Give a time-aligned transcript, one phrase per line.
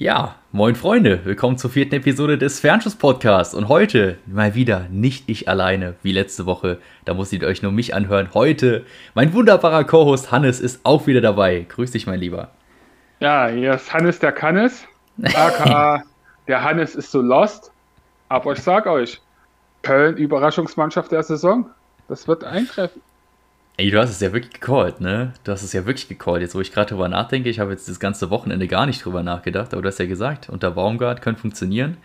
[0.00, 3.54] Ja, moin Freunde, willkommen zur vierten Episode des Fernschuss-Podcasts.
[3.54, 6.78] Und heute mal wieder nicht ich alleine, wie letzte Woche.
[7.04, 8.30] Da musstet ihr euch nur mich anhören.
[8.32, 11.66] Heute mein wunderbarer Co-Host Hannes ist auch wieder dabei.
[11.68, 12.48] Grüß dich, mein Lieber.
[13.18, 14.86] Ja, hier ist Hannes der Kannes,
[15.34, 16.02] aka
[16.48, 17.70] der Hannes ist so lost.
[18.30, 19.20] Aber ich sag euch,
[19.82, 21.68] Köln Überraschungsmannschaft der Saison,
[22.08, 23.02] das wird eintreffen.
[23.80, 25.32] Ey, du hast es ja wirklich gecallt, ne?
[25.42, 26.42] Du hast es ja wirklich gecallt.
[26.42, 29.22] Jetzt, wo ich gerade drüber nachdenke, ich habe jetzt das ganze Wochenende gar nicht drüber
[29.22, 31.96] nachgedacht, aber du hast ja gesagt, unter Baumgart könnte funktionieren.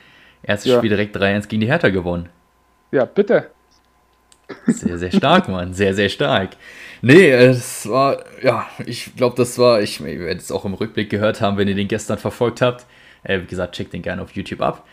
[0.42, 0.78] Erstes ja.
[0.78, 2.30] Spiel direkt 3-1 gegen die Hertha gewonnen.
[2.94, 3.50] Ja, bitte.
[4.68, 5.74] Sehr, sehr stark, Mann.
[5.74, 6.52] Sehr, sehr stark.
[7.02, 11.10] Nee, es war, ja, ich glaube, das war, ich, ich werde es auch im Rückblick
[11.10, 12.86] gehört haben, wenn ihr den gestern verfolgt habt.
[13.24, 14.88] Äh, wie gesagt, checkt den gerne auf YouTube ab.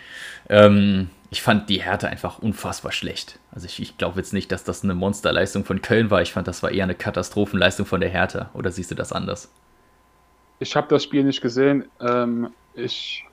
[0.49, 3.39] Ähm, ich fand die Härte einfach unfassbar schlecht.
[3.53, 6.21] Also ich, ich glaube jetzt nicht, dass das eine Monsterleistung von Köln war.
[6.21, 8.51] Ich fand, das war eher eine Katastrophenleistung von der Hertha.
[8.53, 9.51] Oder siehst du das anders?
[10.59, 11.87] Ich habe das Spiel nicht gesehen.
[12.01, 13.25] Ähm, ich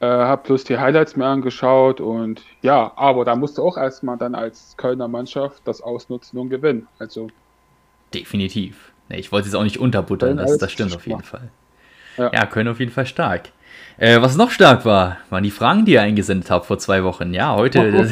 [0.00, 4.18] äh, habe bloß die Highlights mir angeschaut und ja, aber da musst du auch erstmal
[4.18, 6.86] dann als Kölner Mannschaft das ausnutzen und gewinnen.
[6.98, 7.28] Also
[8.12, 8.92] definitiv.
[9.08, 11.50] Nee, ich wollte es auch nicht unterbuttern, das, das stimmt auf jeden Fall.
[12.18, 12.30] Ja.
[12.30, 13.52] ja, Köln auf jeden Fall stark.
[13.96, 17.32] Äh, was noch stark war, waren die Fragen, die ihr eingesendet habt vor zwei Wochen.
[17.32, 17.80] Ja, heute.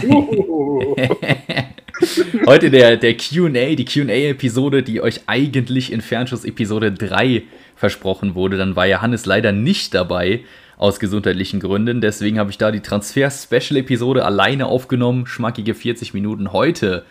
[2.46, 7.42] heute der, der QA, die QA-Episode, die euch eigentlich in Fernschuss Episode 3
[7.74, 8.56] versprochen wurde.
[8.58, 10.40] Dann war ja Hannes leider nicht dabei,
[10.76, 12.00] aus gesundheitlichen Gründen.
[12.00, 15.26] Deswegen habe ich da die Transfer-Special-Episode alleine aufgenommen.
[15.26, 16.52] Schmackige 40 Minuten.
[16.52, 17.04] Heute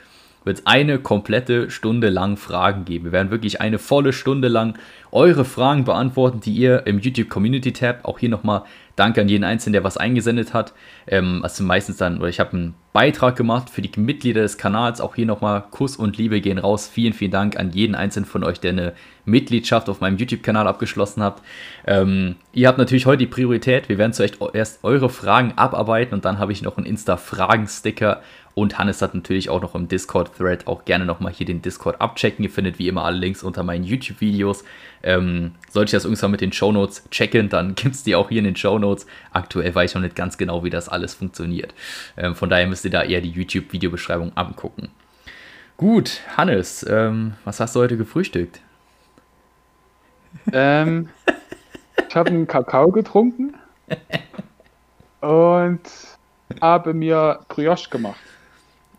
[0.43, 3.05] wird es eine komplette Stunde lang Fragen geben.
[3.05, 4.77] Wir werden wirklich eine volle Stunde lang
[5.11, 8.63] eure Fragen beantworten, die ihr im YouTube Community Tab, auch hier nochmal
[9.01, 10.73] Danke an jeden Einzelnen, der was eingesendet hat.
[11.07, 15.01] Ähm, also meistens dann, oder ich habe einen Beitrag gemacht für die Mitglieder des Kanals.
[15.01, 16.87] Auch hier nochmal Kuss und Liebe gehen raus.
[16.87, 18.93] Vielen, vielen Dank an jeden Einzelnen von euch, der eine
[19.25, 21.41] Mitgliedschaft auf meinem YouTube-Kanal abgeschlossen hat.
[21.87, 23.89] Ähm, ihr habt natürlich heute die Priorität.
[23.89, 28.21] Wir werden zuerst erst eure Fragen abarbeiten und dann habe ich noch einen Insta-Fragen-Sticker
[28.53, 32.43] und Hannes hat natürlich auch noch im Discord-Thread auch gerne nochmal hier den Discord abchecken.
[32.43, 34.63] Ihr findet wie immer alle Links unter meinen YouTube-Videos.
[35.03, 38.39] Ähm, sollte ich das irgendwann mit den Shownotes checken, dann gibt es die auch hier
[38.39, 39.05] in den Shownotes.
[39.31, 41.73] Aktuell weiß ich noch nicht ganz genau, wie das alles funktioniert.
[42.17, 44.89] Ähm, von daher müsst ihr da eher die YouTube-Videobeschreibung angucken.
[45.77, 48.59] Gut, Hannes, ähm, was hast du heute gefrühstückt?
[50.53, 51.09] Ähm,
[52.07, 53.55] ich habe einen Kakao getrunken
[55.21, 55.81] und
[56.61, 58.19] habe mir Brioche gemacht.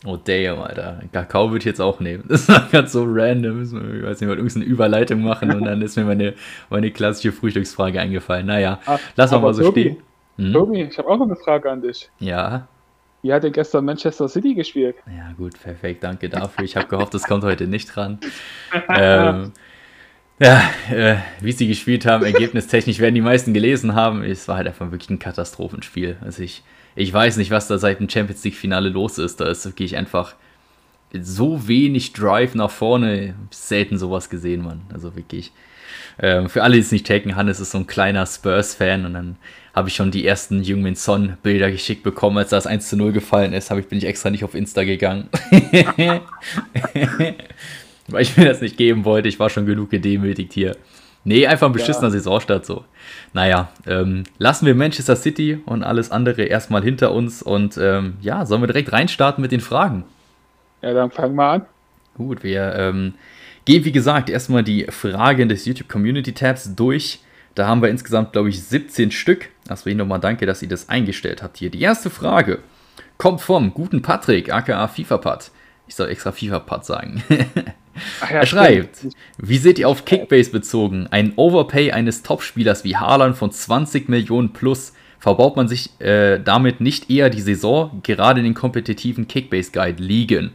[0.05, 1.01] Oh damn, Alter.
[1.13, 2.25] Kakao würde ich jetzt auch nehmen.
[2.29, 3.63] Das war ganz so random.
[3.63, 6.35] Ich weiß nicht, mal irgendeine Überleitung machen und dann ist mir meine,
[6.71, 8.47] meine klassische Frühstücksfrage eingefallen.
[8.47, 9.97] Naja, Ach, lass mal so Tobi, stehen.
[10.39, 10.53] Hm?
[10.53, 12.11] Tobi, ich habe auch noch eine Frage an dich.
[12.19, 12.67] Ja.
[13.23, 14.97] Wie hat denn gestern Manchester City gespielt?
[15.07, 16.03] Ja, gut, perfekt.
[16.03, 16.65] Danke dafür.
[16.65, 18.19] Ich habe gehofft, das kommt heute nicht dran.
[18.89, 19.53] ähm,
[20.41, 24.25] ja, äh, wie sie gespielt haben, ergebnistechnisch werden die meisten gelesen haben.
[24.25, 26.17] Es war halt einfach wirklich ein Katastrophenspiel.
[26.21, 26.65] Also ich
[26.95, 29.41] ich weiß nicht, was da seit dem Champions League-Finale los ist.
[29.41, 30.35] Da ist wirklich einfach
[31.21, 33.35] so wenig Drive nach vorne.
[33.51, 34.83] Selten sowas gesehen, Mann.
[34.93, 35.53] Also wirklich.
[36.19, 39.37] Ähm, für alle, die es nicht checken, Hannes ist so ein kleiner Spurs-Fan und dann
[39.75, 43.55] habe ich schon die ersten Jungmin Son-Bilder geschickt bekommen, als das 1 zu 0 gefallen
[43.55, 43.71] ist.
[43.71, 45.29] Ich, bin ich extra nicht auf Insta gegangen.
[48.09, 49.29] Weil ich mir das nicht geben wollte.
[49.29, 50.77] Ich war schon genug gedemütigt hier.
[51.25, 52.12] Nee, einfach ein beschissener ja.
[52.12, 52.84] Saisonstart so.
[53.33, 58.44] Naja, ähm, lassen wir Manchester City und alles andere erstmal hinter uns und ähm, ja,
[58.44, 60.05] sollen wir direkt reinstarten mit den Fragen?
[60.81, 61.66] Ja, dann fangen wir an.
[62.16, 63.15] Gut, wir ähm,
[63.65, 67.21] gehen wie gesagt erstmal die Fragen des YouTube Community Tabs durch.
[67.55, 69.49] Da haben wir insgesamt, glaube ich, 17 Stück.
[69.69, 71.71] Deswegen nochmal danke, dass ihr das eingestellt habt hier.
[71.71, 72.59] Die erste Frage
[73.19, 75.50] kommt vom guten Patrick, aka FIFA-Pad.
[75.87, 77.22] Ich soll extra FIFA-Pad sagen.
[78.21, 79.15] Ja, er schreibt, stimmt.
[79.39, 81.07] wie seht ihr auf Kickbase bezogen?
[81.11, 86.81] Ein Overpay eines Topspielers wie Haaland von 20 Millionen plus, verbaut man sich äh, damit
[86.81, 90.53] nicht eher die Saison, gerade in den kompetitiven Kickbase-Guide liegen?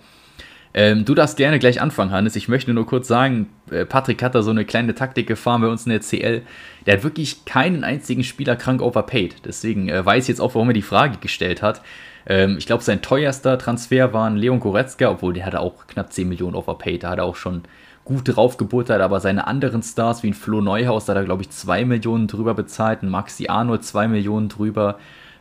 [0.74, 2.36] Ähm, du darfst gerne gleich anfangen, Hannes.
[2.36, 5.68] Ich möchte nur kurz sagen, äh, Patrick hat da so eine kleine Taktik gefahren bei
[5.68, 6.44] uns in der CL.
[6.86, 9.38] Der hat wirklich keinen einzigen Spieler krank overpaid.
[9.46, 11.82] Deswegen äh, weiß ich jetzt auch, warum er die Frage gestellt hat.
[12.28, 16.12] Ähm, ich glaube, sein teuerster Transfer war ein Leon Goretzka, obwohl der hatte auch knapp
[16.12, 17.04] 10 Millionen overpaid.
[17.04, 17.64] Da hat er auch schon
[18.04, 21.42] gut drauf gebuttert, aber seine anderen Stars wie ein Flo Neuhaus, da hat er, glaube
[21.44, 24.98] ich, 2 Millionen drüber bezahlt, ein Maxi Arnold 2 Millionen drüber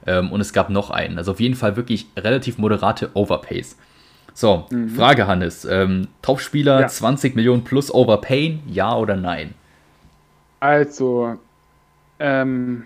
[0.07, 1.19] ähm, und es gab noch einen.
[1.19, 3.77] Also auf jeden Fall wirklich relativ moderate Overpays.
[4.35, 4.91] So, mhm.
[4.91, 5.65] Frage Hannes.
[5.65, 6.89] Ähm, Topspieler ja.
[6.89, 9.55] 20 Millionen plus Overpayen, ja oder nein?
[10.61, 11.37] Also,
[12.19, 12.85] ähm,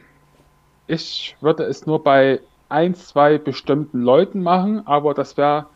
[0.87, 5.67] ich würde es nur bei ein, zwei bestimmten Leuten machen, aber das wäre,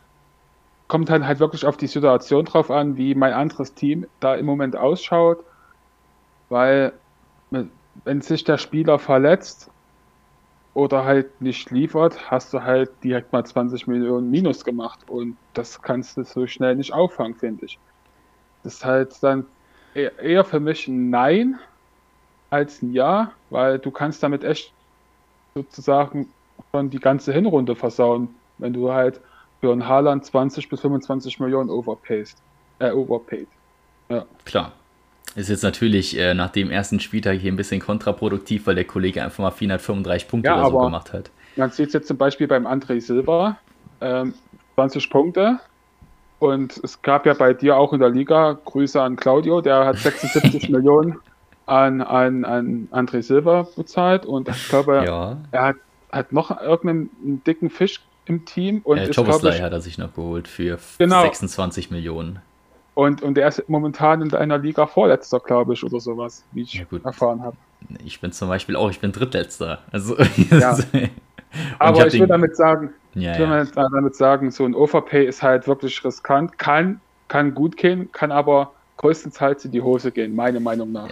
[0.89, 4.47] kommt dann halt wirklich auf die Situation drauf an, wie mein anderes Team da im
[4.47, 5.45] Moment ausschaut,
[6.49, 6.93] weil
[8.05, 9.71] wenn sich der Spieler verletzt
[10.75, 15.81] oder halt nicht liefert, hast du halt direkt mal 20 Millionen Minus gemacht und das
[15.83, 17.79] kannst du so schnell nicht auffangen, finde ich.
[18.63, 19.47] Das ist halt dann
[19.95, 21.59] eher für mich ein Nein
[22.51, 24.73] als ein Ja, weil du kannst damit echt
[25.57, 26.33] sozusagen
[26.73, 28.29] schon die ganze Hinrunde versauen,
[28.59, 29.21] wenn du halt
[29.61, 32.39] für einen Haaland 20 bis 25 Millionen overpayst,
[32.79, 33.49] äh, overpaid.
[34.09, 34.25] Ja.
[34.45, 34.73] Klar.
[35.37, 39.23] Ist jetzt natürlich äh, nach dem ersten Spieltag hier ein bisschen kontraproduktiv, weil der Kollege
[39.23, 41.31] einfach mal 435 Punkte ja, oder so gemacht hat.
[41.57, 43.59] Man sieht es jetzt zum Beispiel beim André Silva,
[44.01, 44.35] ähm,
[44.77, 45.59] 20 Punkte.
[46.39, 49.97] Und es gab ja bei dir auch in der Liga Grüße an Claudio, der hat
[49.99, 51.19] 76 Millionen
[51.67, 54.27] an, an, an André Silva bezahlt.
[54.27, 55.37] Und ich glaube, ja.
[55.51, 55.77] er hat,
[56.15, 58.81] hat noch irgendeinen dicken Fisch im Team.
[58.85, 61.23] Und äh, Thomas hat er sich noch geholt für genau.
[61.23, 62.41] 26 Millionen.
[62.95, 66.75] Und, und er ist momentan in einer Liga Vorletzter, glaube ich, oder sowas, wie ich
[66.75, 67.57] ja, erfahren habe.
[68.05, 69.81] Ich bin zum Beispiel auch, ich bin Drittletzter.
[69.91, 70.17] Also,
[70.51, 70.79] ja.
[71.79, 73.65] Aber ich, ich will damit sagen, ja, ich will ja.
[73.89, 78.73] damit sagen, so ein Overpay ist halt wirklich riskant, kann, kann gut gehen, kann aber
[78.97, 81.09] größtenteils in die Hose gehen, meiner Meinung nach.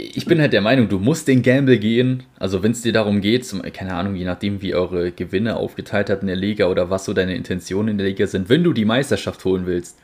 [0.00, 2.22] Ich bin halt der Meinung, du musst den Gamble gehen.
[2.38, 6.08] Also wenn es dir darum geht, zum, keine Ahnung, je nachdem, wie eure Gewinne aufgeteilt
[6.08, 8.72] hat in der Liga oder was so deine Intentionen in der Liga sind, wenn du
[8.72, 9.98] die Meisterschaft holen willst,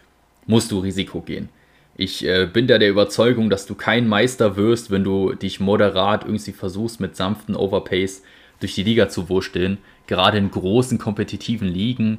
[0.46, 1.48] musst du Risiko gehen.
[1.96, 6.24] Ich äh, bin da der Überzeugung, dass du kein Meister wirst, wenn du dich moderat
[6.24, 8.24] irgendwie versuchst, mit sanften Overpays
[8.58, 9.78] durch die Liga zu wursteln.
[10.08, 12.18] Gerade in großen kompetitiven Ligen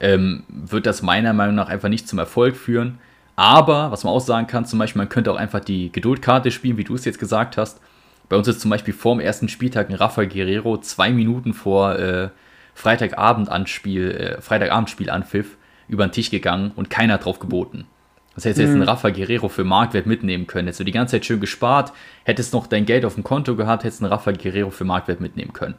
[0.00, 2.98] ähm, wird das meiner Meinung nach einfach nicht zum Erfolg führen.
[3.36, 6.78] Aber, was man auch sagen kann, zum Beispiel, man könnte auch einfach die Geduldkarte spielen,
[6.78, 7.80] wie du es jetzt gesagt hast.
[8.28, 11.96] Bei uns ist zum Beispiel vor dem ersten Spieltag ein Rafael Guerrero zwei Minuten vor
[11.98, 12.30] äh,
[12.74, 15.56] Freitagabend-Anspiel, äh, Freitagabendspiel-Anpfiff
[15.88, 17.86] über den Tisch gegangen und keiner hat drauf geboten.
[18.34, 18.82] Das du jetzt einen mhm.
[18.82, 20.66] Rafa Guerrero für Marktwert mitnehmen können.
[20.68, 21.92] Hättest du die ganze Zeit schön gespart,
[22.24, 25.54] hättest noch dein Geld auf dem Konto gehabt, hättest einen Rafa Guerrero für Marktwert mitnehmen
[25.54, 25.74] können.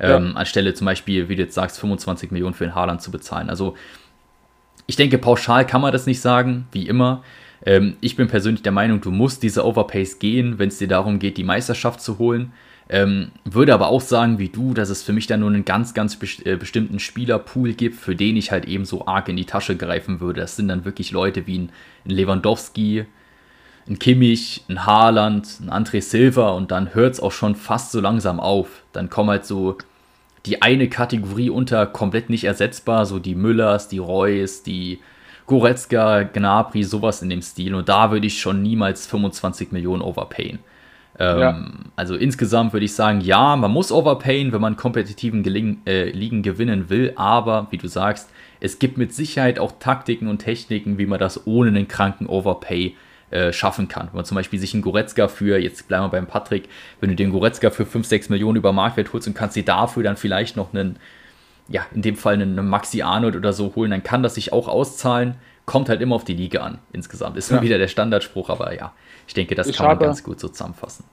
[0.00, 0.16] Ja.
[0.16, 3.48] Ähm, anstelle zum Beispiel, wie du jetzt sagst, 25 Millionen für den Haaland zu bezahlen.
[3.48, 3.76] Also
[4.86, 7.22] ich denke, pauschal kann man das nicht sagen, wie immer.
[7.64, 11.18] Ähm, ich bin persönlich der Meinung, du musst diese Overpays gehen, wenn es dir darum
[11.18, 12.52] geht, die Meisterschaft zu holen.
[12.88, 15.94] Ähm, würde aber auch sagen, wie du, dass es für mich dann nur einen ganz,
[15.94, 19.76] ganz äh, bestimmten Spielerpool gibt, für den ich halt eben so arg in die Tasche
[19.76, 20.40] greifen würde.
[20.40, 21.70] Das sind dann wirklich Leute wie ein,
[22.04, 23.06] ein Lewandowski,
[23.88, 28.00] ein Kimmich, ein Haaland, ein André Silva und dann hört es auch schon fast so
[28.00, 28.82] langsam auf.
[28.92, 29.78] Dann kommen halt so
[30.46, 35.00] die eine Kategorie unter komplett nicht ersetzbar, so die Müllers, die Reus, die
[35.46, 37.74] Goretzka, Gnabry, sowas in dem Stil.
[37.74, 40.58] Und da würde ich schon niemals 25 Millionen overpayen.
[41.18, 41.66] Ähm, ja.
[41.94, 46.42] Also insgesamt würde ich sagen, ja, man muss overpayen, wenn man kompetitiven Geling äh, Ligen
[46.42, 48.30] gewinnen will, aber wie du sagst,
[48.60, 52.96] es gibt mit Sicherheit auch Taktiken und Techniken, wie man das ohne einen kranken Overpay
[53.32, 54.08] äh, schaffen kann.
[54.08, 56.68] Wenn man zum Beispiel sich einen Goretzka für, jetzt bleiben wir beim Patrick,
[57.00, 60.02] wenn du den Goretzka für 5, 6 Millionen über Marktwert holst und kannst dir dafür
[60.02, 60.96] dann vielleicht noch einen,
[61.68, 64.68] ja, in dem Fall einen Maxi Arnold oder so holen, dann kann das sich auch
[64.68, 65.36] auszahlen.
[65.64, 67.36] Kommt halt immer auf die Liga an, insgesamt.
[67.36, 67.62] Ist ja.
[67.62, 68.92] wieder der Standardspruch, aber ja,
[69.26, 71.04] ich denke, das ich kann man ganz gut so zusammenfassen.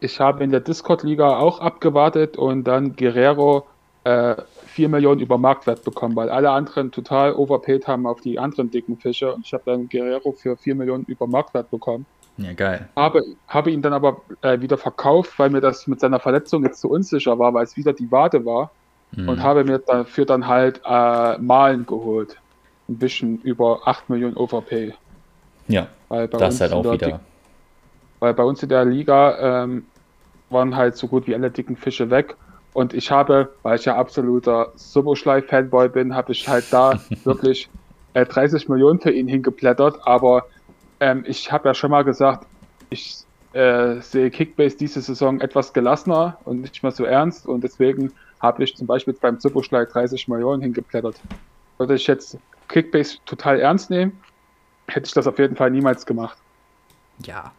[0.00, 3.66] Ich habe in der Discord-Liga auch abgewartet und dann Guerrero
[4.04, 4.36] äh,
[4.66, 8.96] 4 Millionen über Marktwert bekommen, weil alle anderen total overpaid haben auf die anderen dicken
[8.96, 9.34] Fische.
[9.34, 12.06] Und ich habe dann Guerrero für 4 Millionen über Marktwert bekommen.
[12.38, 12.88] Ja, geil.
[12.96, 16.80] Habe, habe ihn dann aber äh, wieder verkauft, weil mir das mit seiner Verletzung jetzt
[16.80, 18.70] zu unsicher war, weil es wieder die Wade war.
[19.12, 19.28] Mhm.
[19.28, 22.36] Und habe mir dafür dann halt äh, Malen geholt.
[22.88, 24.94] Ein bisschen über 8 Millionen Overpay.
[25.68, 27.20] Ja, weil bei das uns halt auch wieder.
[28.18, 29.86] Weil bei uns in der Liga ähm,
[30.50, 32.36] waren halt so gut wie alle dicken Fische weg.
[32.72, 37.68] Und ich habe, weil ich ja absoluter Soboschlei-Fanboy bin, habe ich halt da wirklich
[38.14, 39.98] äh, 30 Millionen für ihn hingeblättert.
[40.06, 40.46] Aber
[41.00, 42.46] ähm, ich habe ja schon mal gesagt,
[42.90, 47.46] ich äh, sehe Kickbase diese Saison etwas gelassener und nicht mehr so ernst.
[47.46, 51.20] Und deswegen habe ich zum Beispiel beim Soboschlei 30 Millionen hingeblättert.
[51.78, 54.20] Würde ich jetzt Kickbase total ernst nehmen,
[54.88, 56.38] hätte ich das auf jeden Fall niemals gemacht.
[57.24, 57.52] Ja,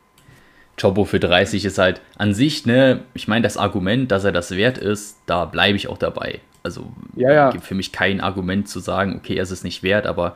[0.80, 4.52] Chobo für 30 ist halt an sich, ne, ich meine, das Argument, dass er das
[4.52, 6.40] wert ist, da bleibe ich auch dabei.
[6.64, 7.50] Also ja, ja.
[7.50, 10.36] gibt für mich kein Argument zu sagen, okay, er ist es nicht wert, aber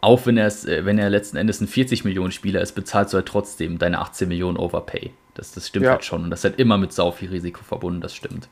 [0.00, 3.12] auch wenn er es, äh, wenn er letzten Endes ein 40 Millionen Spieler ist, bezahlst
[3.12, 5.12] du halt trotzdem deine 18 Millionen Overpay.
[5.34, 5.92] Das, das stimmt ja.
[5.92, 6.24] halt schon.
[6.24, 8.48] Und das ist halt immer mit sau viel Risiko verbunden, das stimmt.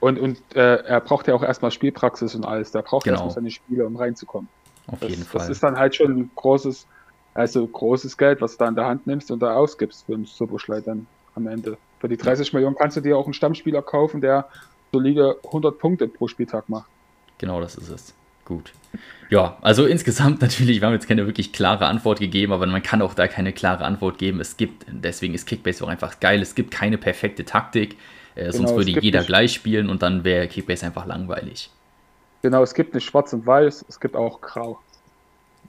[0.00, 2.72] Und, und äh, er braucht ja auch erstmal Spielpraxis und alles.
[2.72, 3.16] Der braucht genau.
[3.16, 4.48] erstmal seine Spiele, um reinzukommen.
[4.86, 5.40] Auf das, jeden Fall.
[5.40, 6.86] Das ist dann halt schon ein großes,
[7.36, 10.24] also großes Geld, was du da in der Hand nimmst und da ausgibst für einen
[10.24, 11.76] Superschlei dann am Ende.
[12.00, 14.48] Für die 30 Millionen kannst du dir auch einen Stammspieler kaufen, der
[14.92, 16.88] solide 100 Punkte pro Spieltag macht.
[17.38, 18.14] Genau, das ist es.
[18.44, 18.72] gut.
[19.28, 23.02] Ja, also insgesamt natürlich, wir haben jetzt keine wirklich klare Antwort gegeben, aber man kann
[23.02, 24.40] auch da keine klare Antwort geben.
[24.40, 27.96] Es gibt, deswegen ist Kickbase auch einfach geil, es gibt keine perfekte Taktik,
[28.34, 29.28] äh, genau, sonst würde jeder nicht.
[29.28, 31.70] gleich spielen und dann wäre Kickbase einfach langweilig.
[32.42, 34.78] Genau, es gibt nicht schwarz und weiß, es gibt auch grau.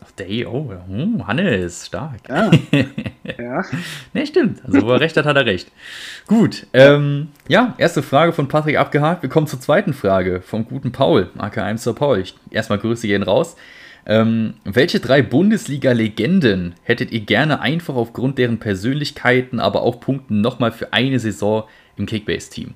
[0.03, 2.21] Ach, Day, oh, oh, Hannes, stark.
[2.29, 2.51] Ja.
[3.37, 3.65] ja.
[4.13, 4.61] ne, stimmt.
[4.65, 5.71] Also, wo er recht hat, hat er recht.
[6.27, 9.23] Gut, ähm, ja, erste Frage von Patrick abgehakt.
[9.23, 12.19] Wir kommen zur zweiten Frage vom guten Paul, aka Sir Paul.
[12.19, 13.55] Ich, erstmal Grüße gehen raus.
[14.05, 20.71] Ähm, welche drei Bundesliga-Legenden hättet ihr gerne einfach aufgrund deren Persönlichkeiten, aber auch Punkten nochmal
[20.71, 21.65] für eine Saison
[21.97, 22.75] im Kickbase-Team?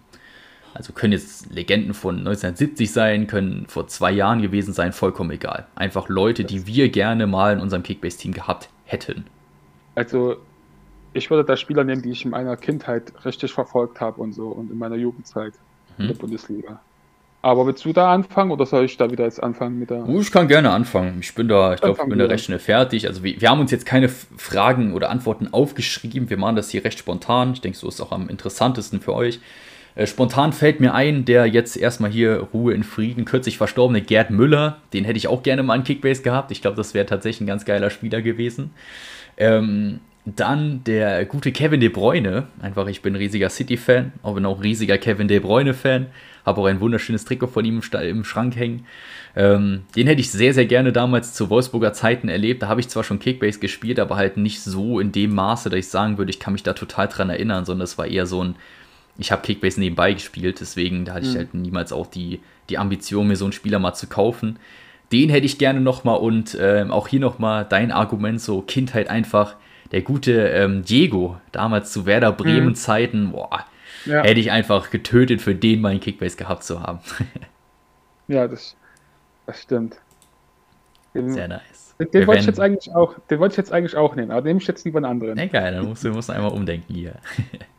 [0.73, 5.67] Also können jetzt Legenden von 1970 sein, können vor zwei Jahren gewesen sein, vollkommen egal.
[5.75, 9.25] Einfach Leute, die wir gerne mal in unserem Kickbase-Team gehabt hätten.
[9.95, 10.37] Also
[11.13, 14.47] ich würde da Spieler nehmen, die ich in meiner Kindheit richtig verfolgt habe und so
[14.47, 15.53] und in meiner Jugendzeit
[15.97, 16.03] mhm.
[16.03, 16.79] in der Bundesliga.
[17.43, 20.07] Aber willst du da anfangen oder soll ich da wieder jetzt anfangen mit der.
[20.07, 21.17] Ich kann gerne anfangen.
[21.21, 23.07] Ich bin da, ich glaube, ich bin da recht schnell fertig.
[23.07, 26.29] Also wir, wir, haben uns jetzt keine Fragen oder Antworten aufgeschrieben.
[26.29, 27.53] Wir machen das hier recht spontan.
[27.53, 29.39] Ich denke, so ist es auch am interessantesten für euch.
[29.95, 34.29] Äh, spontan fällt mir ein, der jetzt erstmal hier Ruhe in Frieden, kürzlich verstorbene Gerd
[34.29, 34.77] Müller.
[34.93, 36.51] Den hätte ich auch gerne mal in Kickbase gehabt.
[36.51, 38.71] Ich glaube, das wäre tatsächlich ein ganz geiler Spieler gewesen.
[39.37, 42.47] Ähm, dann der gute Kevin De Bruyne.
[42.61, 46.07] Einfach, ich bin riesiger City-Fan, auch bin auch riesiger Kevin De Bruyne-Fan.
[46.45, 48.85] Habe auch ein wunderschönes Trikot von ihm im Schrank hängen.
[49.35, 52.63] Ähm, den hätte ich sehr, sehr gerne damals zu Wolfsburger Zeiten erlebt.
[52.63, 55.79] Da habe ich zwar schon Kickbase gespielt, aber halt nicht so in dem Maße, dass
[55.79, 58.43] ich sagen würde, ich kann mich da total dran erinnern, sondern es war eher so
[58.43, 58.55] ein
[59.17, 61.37] ich habe Kickbase nebenbei gespielt, deswegen da hatte ich mhm.
[61.37, 62.39] halt niemals auch die,
[62.69, 64.57] die Ambition, mir so einen Spieler mal zu kaufen.
[65.11, 69.55] Den hätte ich gerne nochmal und ähm, auch hier nochmal dein Argument, so Kindheit einfach,
[69.91, 72.75] der gute ähm, Diego, damals zu Werder Bremen mhm.
[72.75, 73.65] Zeiten, boah,
[74.05, 74.23] ja.
[74.23, 76.99] hätte ich einfach getötet, für den meinen Kickbase gehabt zu haben.
[78.27, 78.75] ja, das,
[79.45, 79.97] das stimmt.
[81.13, 81.70] Sehr nice.
[82.01, 84.41] Den, den wollte ich jetzt eigentlich auch, den wollte ich jetzt eigentlich auch nehmen, aber
[84.41, 85.37] nehme ich jetzt lieber einen anderen.
[85.37, 87.15] Egal, dann musst du musst einmal umdenken hier.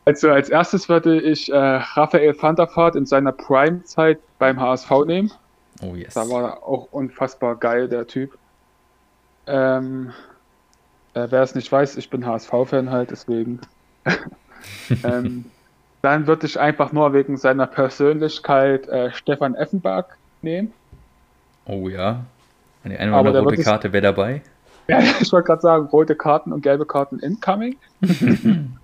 [0.05, 4.91] Also als erstes würde ich äh, Raphael van der Vaart in seiner Prime-Zeit beim HSV
[5.07, 5.31] nehmen.
[5.81, 6.15] Oh yes.
[6.15, 8.37] Da war auch unfassbar geil, der Typ.
[9.47, 10.11] Ähm,
[11.15, 13.61] äh, wer es nicht weiß, ich bin HSV-Fan halt, deswegen.
[15.05, 15.45] ähm,
[16.03, 20.73] dann würde ich einfach nur wegen seiner Persönlichkeit äh, Stefan Effenberg nehmen.
[21.65, 22.25] Oh ja.
[22.85, 24.43] Eine, eine oder rote Karte wäre dabei.
[24.89, 27.77] Ja, ich wollte gerade sagen, rote Karten und gelbe Karten incoming.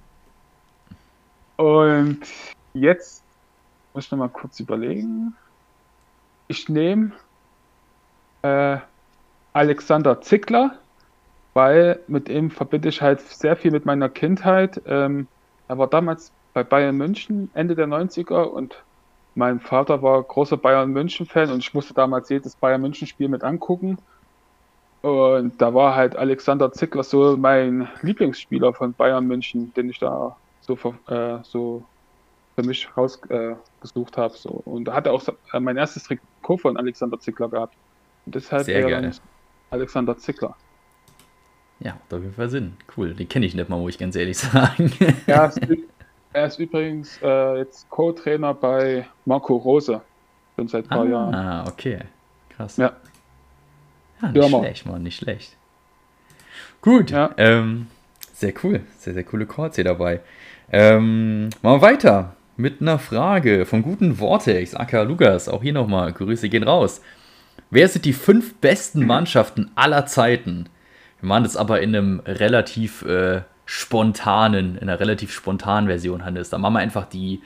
[1.57, 2.21] und
[2.73, 3.25] jetzt
[3.93, 5.35] muss ich noch mal kurz überlegen.
[6.47, 7.11] Ich nehme
[8.43, 8.76] äh,
[9.52, 10.78] Alexander Zickler,
[11.55, 14.81] weil mit ihm verbinde ich halt sehr viel mit meiner Kindheit.
[14.87, 15.26] Ähm,
[15.67, 18.85] er war damals bei Bayern München Ende der 90er und
[19.38, 23.99] mein Vater war großer Bayern München-Fan und ich musste damals jedes Bayern München-Spiel mit angucken.
[25.00, 30.37] Und da war halt Alexander Zickler so mein Lieblingsspieler von Bayern München, den ich da
[30.61, 30.76] so,
[31.07, 31.85] äh, so
[32.57, 34.35] für mich rausgesucht äh, habe.
[34.37, 34.61] So.
[34.64, 37.76] Und da hatte auch äh, mein erstes Trikot von Alexander Zickler gehabt.
[38.26, 39.12] Und deshalb Sehr geil.
[39.71, 40.57] Alexander Zickler.
[41.78, 42.76] Ja, hat auf jeden Fall Sinn.
[42.97, 43.14] Cool.
[43.14, 44.92] Den kenne ich nicht mal, muss ich ganz ehrlich sagen.
[45.28, 45.52] Ja,
[46.32, 50.00] Er ist übrigens äh, jetzt Co-Trainer bei Marco Rose.
[50.56, 51.35] Schon seit ein paar ah, Jahren.
[51.35, 52.00] Ah, okay.
[52.50, 52.76] Krass.
[52.76, 52.92] Ja.
[54.23, 55.56] ja nicht ja, schlecht, Mann, nicht schlecht.
[56.82, 57.11] Gut.
[57.11, 57.30] Ja.
[57.37, 57.87] Ähm,
[58.32, 58.80] sehr cool.
[58.99, 60.20] Sehr, sehr coole Chords hier dabei.
[60.70, 65.49] Ähm, machen wir weiter mit einer Frage vom guten Vortex, aka Lukas.
[65.49, 66.12] Auch hier nochmal.
[66.12, 67.00] Grüße gehen raus.
[67.70, 70.68] Wer sind die fünf besten Mannschaften aller Zeiten?
[71.20, 76.55] Wir machen das aber in einem relativ äh, spontanen, in einer relativ spontanen Version handelst.
[76.55, 77.43] Da machen wir einfach die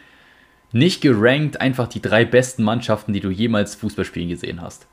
[0.71, 4.87] nicht gerankt, einfach die drei besten Mannschaften, die du jemals Fußballspielen gesehen hast.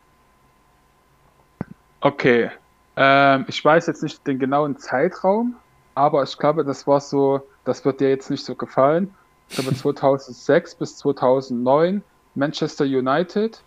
[2.01, 2.49] Okay.
[2.95, 5.55] Ähm, ich weiß jetzt nicht den genauen Zeitraum,
[5.93, 9.13] aber ich glaube, das war so, das wird dir jetzt nicht so gefallen.
[9.49, 12.01] Ich glaube 2006 bis 2009
[12.33, 13.61] Manchester United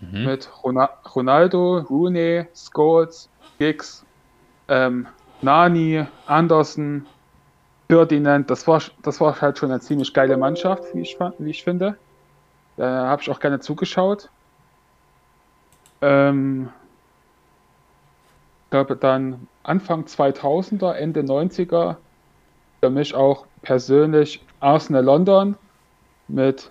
[0.00, 0.24] mhm.
[0.24, 3.28] mit Ronaldo, Rooney, Scholes,
[3.58, 4.02] Giggs,
[4.68, 5.06] ähm,
[5.42, 7.06] Nani, Andersen,
[7.88, 11.62] Ferdinand, das war, das war halt schon eine ziemlich geile Mannschaft, wie ich, wie ich
[11.62, 11.96] finde.
[12.76, 14.30] Da habe ich auch gerne zugeschaut.
[16.00, 16.70] Ähm,
[18.64, 21.96] ich glaube dann Anfang 2000er, Ende 90er,
[22.80, 25.56] für mich auch persönlich Arsenal London
[26.28, 26.70] mit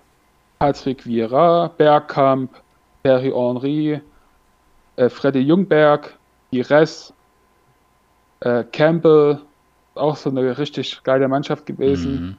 [0.58, 2.50] Patrick Vieira, Bergkamp,
[3.04, 4.00] Terry Henry,
[4.96, 6.18] äh, Freddy Jungberg,
[6.50, 7.14] Gires,
[8.44, 9.40] äh, Campbell,
[9.94, 12.36] auch so eine richtig geile Mannschaft gewesen.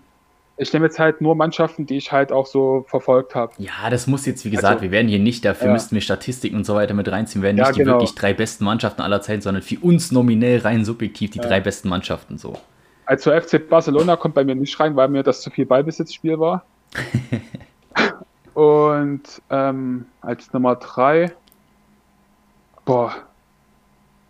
[0.57, 3.53] ich nehme jetzt halt nur Mannschaften, die ich halt auch so verfolgt habe.
[3.57, 5.73] Ja, das muss jetzt, wie gesagt, also, wir werden hier nicht, dafür ja.
[5.73, 7.93] müssten wir Statistiken und so weiter mit reinziehen, wir werden ja, nicht die genau.
[7.93, 11.47] wirklich drei besten Mannschaften aller Zeiten, sondern für uns nominell rein subjektiv die ja.
[11.47, 12.53] drei besten Mannschaften so.
[13.05, 16.63] Also FC Barcelona kommt bei mir nicht rein, weil mir das zu viel Ballbesitzspiel war.
[18.53, 21.33] und ähm, als Nummer drei,
[22.85, 23.13] boah,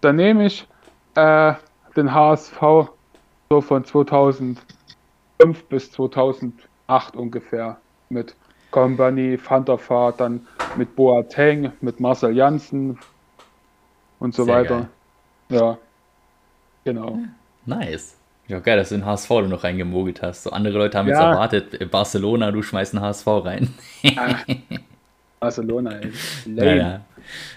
[0.02, 0.68] da nehme ich
[1.16, 1.54] äh,
[1.96, 2.62] den HSV
[3.50, 4.60] so von 2000
[5.44, 7.78] 2005 bis 2008 ungefähr
[8.10, 8.36] mit
[8.72, 12.98] Company, Van der Vaart, dann mit Boateng, mit Marcel Janssen
[14.20, 14.90] und so Sehr weiter.
[15.50, 15.60] Geil.
[15.60, 15.78] Ja,
[16.84, 17.20] genau.
[17.66, 18.18] Nice.
[18.48, 20.44] Ja, geil, dass du den HSV noch reingemogelt hast.
[20.44, 21.14] So andere Leute haben ja.
[21.14, 23.74] jetzt erwartet, Barcelona, du schmeißt einen HSV rein.
[24.02, 24.40] Ja.
[25.40, 26.12] Barcelona, ey.
[26.46, 27.02] Ja, ja.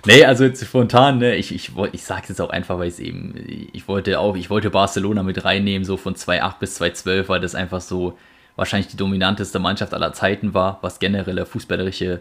[0.07, 3.35] Nee, also jetzt spontan, ne, ich, ich, ich sage jetzt auch einfach, weil es eben,
[3.73, 7.55] ich wollte auch, ich wollte Barcelona mit reinnehmen, so von 2.8 bis 2.12, weil das
[7.55, 8.19] einfach so
[8.57, 12.21] wahrscheinlich die dominanteste Mannschaft aller Zeiten war, was generell fußballerische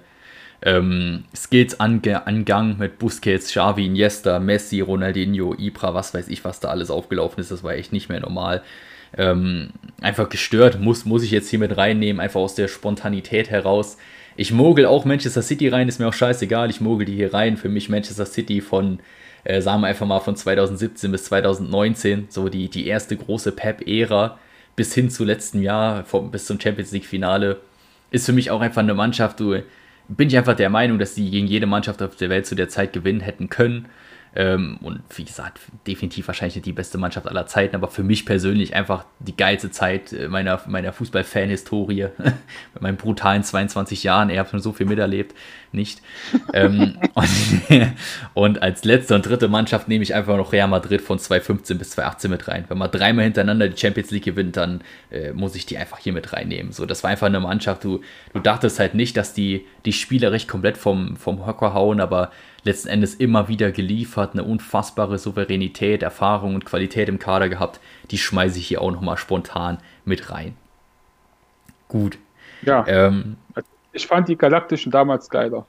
[0.61, 6.59] ähm, Skills ange angang mit Busquets, Xavi, Iniesta, Messi, Ronaldinho, Ibra, was weiß ich, was
[6.59, 8.63] da alles aufgelaufen ist, das war echt nicht mehr normal.
[9.17, 9.69] Ähm,
[10.01, 13.97] einfach gestört, muss, muss ich jetzt hier mit reinnehmen, einfach aus der Spontanität heraus.
[14.37, 16.69] Ich mogel auch Manchester City rein, ist mir auch scheißegal.
[16.69, 17.57] Ich mogel die hier rein.
[17.57, 18.99] Für mich Manchester City von,
[19.43, 22.27] äh, sagen wir einfach mal, von 2017 bis 2019.
[22.29, 24.37] So die, die erste große Pep-Ära
[24.75, 27.61] bis hin zu letzten Jahr, vom, bis zum Champions League-Finale.
[28.11, 29.61] Ist für mich auch einfach eine Mannschaft, du
[30.07, 32.69] bin ich einfach der Meinung, dass die gegen jede Mannschaft auf der Welt zu der
[32.69, 33.87] Zeit gewinnen hätten können.
[34.35, 38.25] Ähm, und wie gesagt, definitiv wahrscheinlich nicht die beste Mannschaft aller Zeiten, aber für mich
[38.25, 42.07] persönlich einfach die geilste Zeit äh, meiner, meiner Fußball-Fan-Historie.
[42.73, 45.33] Mit meinen brutalen 22 Jahren, er hat schon so viel miterlebt,
[45.71, 46.01] nicht.
[46.53, 47.61] ähm, und,
[48.33, 51.91] und, als letzte und dritte Mannschaft nehme ich einfach noch Real Madrid von 2015 bis
[51.91, 52.65] 2018 mit rein.
[52.67, 56.13] Wenn man dreimal hintereinander die Champions League gewinnt, dann äh, muss ich die einfach hier
[56.13, 56.73] mit reinnehmen.
[56.73, 58.01] So, das war einfach eine Mannschaft, du,
[58.33, 62.31] du dachtest halt nicht, dass die, die spielerisch komplett vom, vom Hocker hauen, aber
[62.65, 67.79] letzten Endes immer wieder geliefert, eine unfassbare Souveränität, Erfahrung und Qualität im Kader gehabt.
[68.11, 70.55] Die schmeiße ich hier auch nochmal spontan mit rein.
[71.87, 72.17] Gut.
[72.63, 72.85] Ja.
[72.87, 73.37] Ähm,
[73.93, 75.65] ich fand die Galaktischen damals geiler.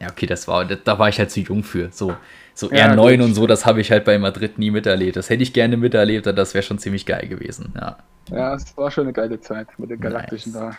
[0.00, 1.90] Ja, okay, das war, da war ich halt zu jung für.
[1.90, 2.14] So,
[2.52, 3.24] so ja, R9 gut.
[3.24, 5.16] und so, das habe ich halt bei Madrid nie miterlebt.
[5.16, 7.72] Das hätte ich gerne miterlebt, das wäre schon ziemlich geil gewesen.
[7.76, 7.98] Ja.
[8.30, 10.60] ja, es war schon eine geile Zeit mit den Galaktischen nice.
[10.60, 10.76] da.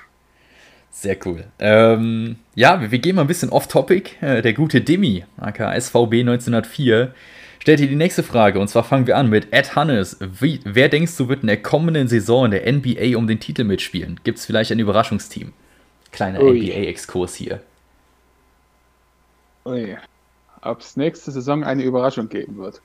[0.95, 1.43] Sehr cool.
[1.59, 4.15] Ähm, ja, wir, wir, gehen mal ein bisschen off-topic.
[4.21, 7.13] Äh, der gute Demi, aka SVB 1904,
[7.59, 8.61] stellt hier die nächste Frage.
[8.61, 10.17] Und zwar fangen wir an mit Ed Hannes.
[10.21, 13.65] Wie, wer denkst du wird in der kommenden Saison in der NBA um den Titel
[13.65, 14.21] mitspielen?
[14.23, 15.51] Gibt es vielleicht ein Überraschungsteam?
[16.13, 17.59] Kleiner NBA-Exkurs hier.
[19.65, 19.97] Ui.
[20.61, 22.81] Ob es nächste Saison eine Überraschung geben wird?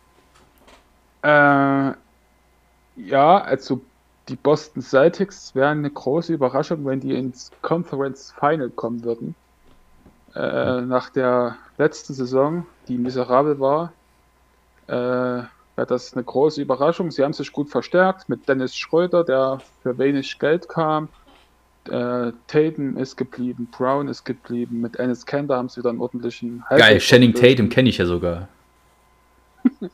[1.22, 1.94] Äh,
[3.06, 3.82] ja, also
[4.30, 9.34] die Boston Celtics wären eine große Überraschung, wenn die ins Conference Final kommen würden.
[10.36, 13.92] Äh, nach der letzten Saison, die miserabel war,
[14.86, 17.10] äh, wäre das eine große Überraschung.
[17.10, 21.08] Sie haben sich gut verstärkt mit Dennis Schröder, der für wenig Geld kam.
[21.88, 24.80] Äh, Tatum ist geblieben, Brown ist geblieben.
[24.80, 26.62] Mit Ennis Kender haben sie dann ordentlichen.
[26.68, 28.48] Geil, Shanning Tatum kenne ich ja sogar.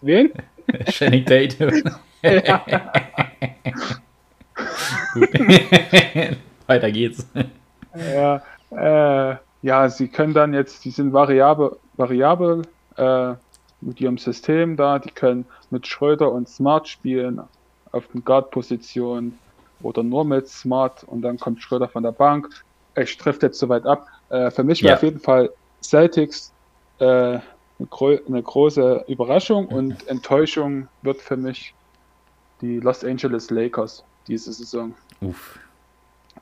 [0.02, 0.32] Wen?
[0.88, 1.82] Shanning Tatum.
[6.66, 7.26] Weiter geht's.
[7.94, 12.62] Ja, äh, ja, sie können dann jetzt, die sind variabel, variabel
[12.96, 13.34] äh,
[13.80, 17.40] mit ihrem System da, die können mit Schröder und Smart spielen
[17.92, 19.38] auf den Guard-Position
[19.82, 22.48] oder nur mit Smart und dann kommt Schröder von der Bank.
[22.96, 24.06] Ich trifft jetzt soweit ab.
[24.28, 24.86] Äh, für mich ja.
[24.86, 25.50] wäre auf jeden Fall
[25.82, 26.52] Celtics
[26.98, 27.42] äh, eine,
[27.90, 31.74] gro eine, große Überraschung und Enttäuschung wird für mich
[32.60, 34.94] die Los Angeles Lakers diese Saison.
[35.20, 35.58] Uff.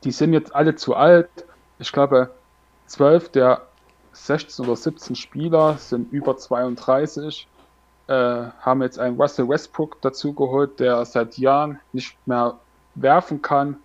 [0.03, 1.29] Die sind jetzt alle zu alt.
[1.79, 2.31] Ich glaube,
[2.87, 3.62] 12 der
[4.12, 7.49] 16 oder 17 Spieler sind über 32.
[8.07, 8.12] Äh,
[8.61, 12.59] haben jetzt einen Russell Westbrook dazu geholt, der seit Jahren nicht mehr
[12.94, 13.77] werfen kann,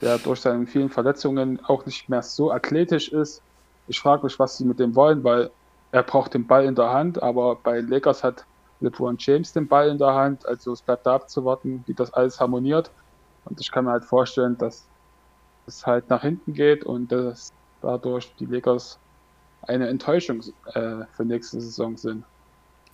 [0.00, 3.42] der durch seine vielen Verletzungen auch nicht mehr so athletisch ist.
[3.86, 5.50] Ich frage mich, was sie mit dem wollen, weil
[5.92, 8.44] er braucht den Ball in der Hand, aber bei Lakers hat
[8.80, 12.40] LeBron James den Ball in der Hand, also es bleibt da abzuwarten, wie das alles
[12.40, 12.90] harmoniert.
[13.46, 14.86] Und ich kann mir halt vorstellen, dass
[15.66, 18.98] es halt nach hinten geht und dass dadurch die Lakers
[19.62, 20.40] eine Enttäuschung
[20.74, 22.24] äh, für nächste Saison sind.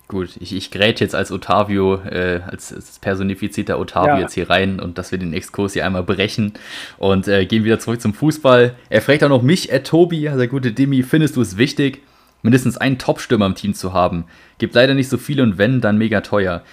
[0.09, 4.19] Gut, ich, ich gräte jetzt als Otavio, äh, als, als, personifizierter Otavio ja.
[4.19, 6.53] jetzt hier rein und dass wir den Exkurs hier einmal brechen
[6.97, 8.75] und äh, gehen wieder zurück zum Fußball.
[8.89, 12.03] Er fragt auch noch mich, Ed Tobi, der gute Dimi, findest du es wichtig,
[12.41, 14.25] mindestens einen Top-Stürmer im Team zu haben?
[14.57, 16.63] Gibt leider nicht so viele und wenn, dann mega teuer.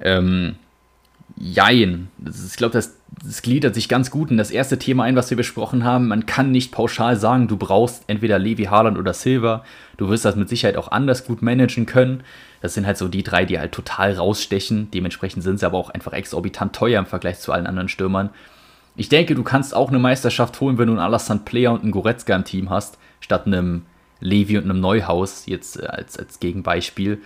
[0.00, 0.56] Ähm,
[1.44, 2.08] Jein.
[2.24, 5.36] Ich glaube, das, das gliedert sich ganz gut in das erste Thema ein, was wir
[5.36, 6.06] besprochen haben.
[6.06, 9.64] Man kann nicht pauschal sagen, du brauchst entweder Levi, Haaland oder Silva.
[9.96, 12.22] Du wirst das mit Sicherheit auch anders gut managen können.
[12.60, 14.92] Das sind halt so die drei, die halt total rausstechen.
[14.92, 18.30] Dementsprechend sind sie aber auch einfach exorbitant teuer im Vergleich zu allen anderen Stürmern.
[18.94, 21.90] Ich denke, du kannst auch eine Meisterschaft holen, wenn du einen Alassane Player und einen
[21.90, 23.82] Goretzka im Team hast, statt einem
[24.20, 27.20] Levi und einem Neuhaus, jetzt äh, als, als Gegenbeispiel.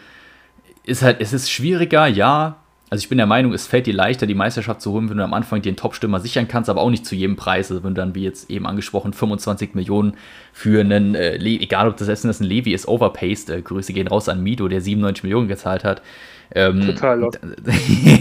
[0.85, 2.57] Ist halt, es ist schwieriger, ja,
[2.89, 5.25] also ich bin der Meinung, es fällt dir leichter, die Meisterschaft zu holen, wenn du
[5.25, 7.71] am Anfang den Top-Stürmer sichern kannst, aber auch nicht zu jedem Preis.
[7.71, 10.17] Also wenn du dann, wie jetzt eben angesprochen, 25 Millionen
[10.53, 14.07] für einen, äh, egal ob das Essen das ein Levi ist, overpaced, äh, Grüße gehen
[14.07, 16.01] raus an Mido, der 97 Millionen gezahlt hat.
[16.55, 17.41] Ähm, Total lost.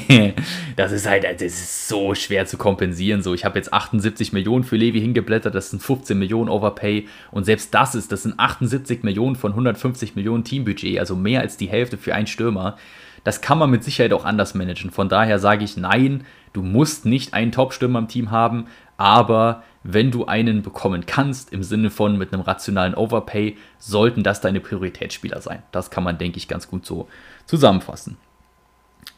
[0.76, 3.22] das ist halt, das ist so schwer zu kompensieren.
[3.22, 7.44] So, ich habe jetzt 78 Millionen für Levi hingeblättert, das sind 15 Millionen Overpay und
[7.44, 11.68] selbst das ist, das sind 78 Millionen von 150 Millionen Teambudget, also mehr als die
[11.68, 12.78] Hälfte für einen Stürmer.
[13.26, 14.92] Das kann man mit Sicherheit auch anders managen.
[14.92, 20.12] Von daher sage ich nein, du musst nicht einen Top-Stürmer im Team haben, aber wenn
[20.12, 25.42] du einen bekommen kannst, im Sinne von mit einem rationalen Overpay, sollten das deine Prioritätsspieler
[25.42, 25.64] sein.
[25.72, 27.08] Das kann man, denke ich, ganz gut so
[27.48, 28.16] zusammenfassen.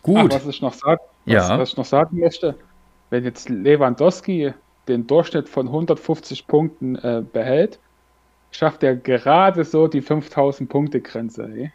[0.03, 0.31] Gut.
[0.33, 1.59] Ach, was ich noch sag, was, ja.
[1.59, 2.55] was ich noch sagen möchte,
[3.09, 4.53] wenn jetzt Lewandowski
[4.87, 7.77] den Durchschnitt von 150 Punkten äh, behält,
[8.51, 11.43] schafft er gerade so die 5000 Punkte Grenze.
[11.43, 11.69] Eh?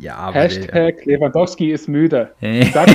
[0.00, 2.32] Ja, aber Hashtag Lewandowski ist müde.
[2.40, 2.90] ich glaube,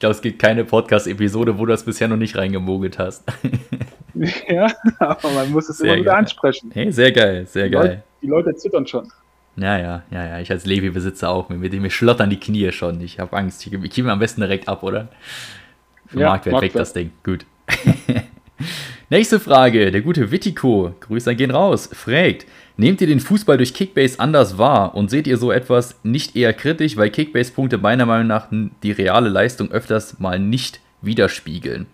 [0.00, 3.24] es gibt keine Podcast-Episode, wo du das bisher noch nicht reingemogelt hast.
[4.48, 6.02] ja, aber man muss es sehr immer geil.
[6.02, 6.70] wieder ansprechen.
[6.72, 7.82] Hey, sehr geil, sehr die geil.
[7.82, 9.10] Leute, die Leute zittern schon.
[9.56, 10.40] Ja, ja, ja, ja.
[10.40, 11.48] Ich als Levi-Besitzer auch.
[11.48, 13.00] Dem mir schlottern die Knie schon.
[13.00, 13.64] Ich habe Angst.
[13.66, 15.08] Ich, ich gebe am besten direkt ab, oder?
[16.06, 17.12] Für ja, Marktwert weg das Ding.
[17.22, 17.46] Gut.
[19.10, 19.90] Nächste Frage.
[19.92, 24.96] Der gute Wittico, Grüße gehen raus, fragt: Nehmt ihr den Fußball durch Kickbase anders wahr
[24.96, 29.28] und seht ihr so etwas nicht eher kritisch, weil Kickbase-Punkte meiner Meinung nach die reale
[29.28, 31.86] Leistung öfters mal nicht widerspiegeln?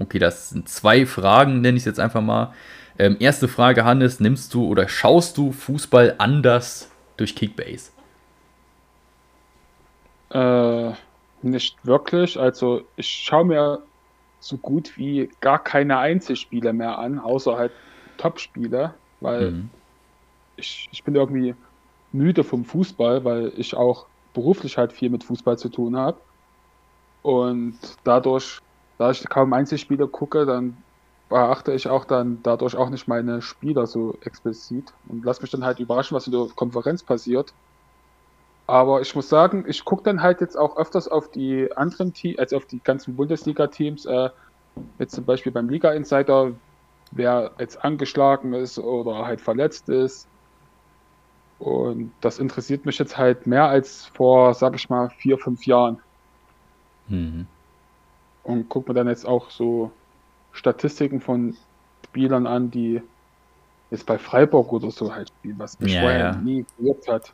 [0.00, 2.54] Okay, das sind zwei Fragen, nenne ich es jetzt einfach mal.
[2.98, 7.90] Ähm, erste Frage, Hannes: Nimmst du oder schaust du Fußball anders durch Kickbase?
[10.30, 10.92] Äh,
[11.42, 12.40] nicht wirklich.
[12.40, 13.82] Also, ich schaue mir
[14.40, 17.72] so gut wie gar keine Einzelspiele mehr an, außer halt
[18.16, 19.50] Topspiele, weil.
[19.50, 19.70] Mhm
[20.62, 21.54] ich, ich bin irgendwie
[22.12, 26.18] müde vom Fußball, weil ich auch beruflich halt viel mit Fußball zu tun habe.
[27.22, 28.60] Und dadurch,
[28.98, 30.76] da ich kaum Einzelspiele gucke, dann
[31.28, 35.64] beachte ich auch dann dadurch auch nicht meine Spieler so explizit und lass mich dann
[35.64, 37.54] halt überraschen, was in der Konferenz passiert.
[38.66, 42.38] Aber ich muss sagen, ich gucke dann halt jetzt auch öfters auf die anderen Teams,
[42.38, 44.30] also auf die ganzen Bundesliga-Teams, äh,
[44.98, 46.52] jetzt zum Beispiel beim Liga-Insider,
[47.12, 50.28] wer jetzt angeschlagen ist oder halt verletzt ist
[51.62, 56.00] und das interessiert mich jetzt halt mehr als vor, sag ich mal, vier, fünf Jahren.
[57.06, 57.46] Mhm.
[58.42, 59.92] Und guck mir dann jetzt auch so
[60.50, 61.56] Statistiken von
[62.04, 63.00] Spielern an, die
[63.92, 66.32] jetzt bei Freiburg oder so halt spielen, was mich ja, vorher ja.
[66.34, 67.32] nie gewirkt hat.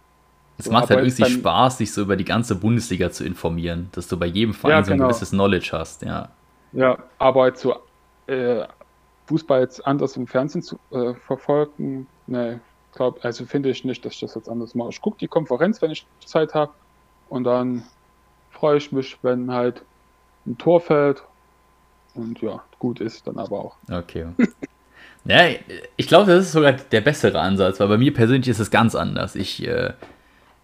[0.58, 4.08] Es so, macht halt dann, Spaß, sich so über die ganze Bundesliga zu informieren, dass
[4.08, 5.08] du bei jedem Verein ja, so ein genau.
[5.08, 6.28] gewisses Knowledge hast, ja.
[6.72, 7.76] Ja, aber so
[8.26, 8.66] äh,
[9.24, 12.60] Fußball jetzt anders im Fernsehen zu äh, verfolgen, ne,
[12.92, 14.90] glaube, also finde ich nicht, dass ich das jetzt anders mache.
[14.90, 16.72] Ich gucke die Konferenz, wenn ich Zeit habe
[17.29, 17.83] und dann
[18.51, 19.83] freue ich mich, wenn halt
[20.46, 21.22] ein Tor fällt
[22.14, 23.77] und ja, gut ist dann aber auch.
[23.90, 24.27] Okay.
[25.24, 25.48] ja,
[25.96, 28.94] ich glaube, das ist sogar der bessere Ansatz, weil bei mir persönlich ist es ganz
[28.94, 29.35] anders.
[29.35, 29.92] Ich, äh,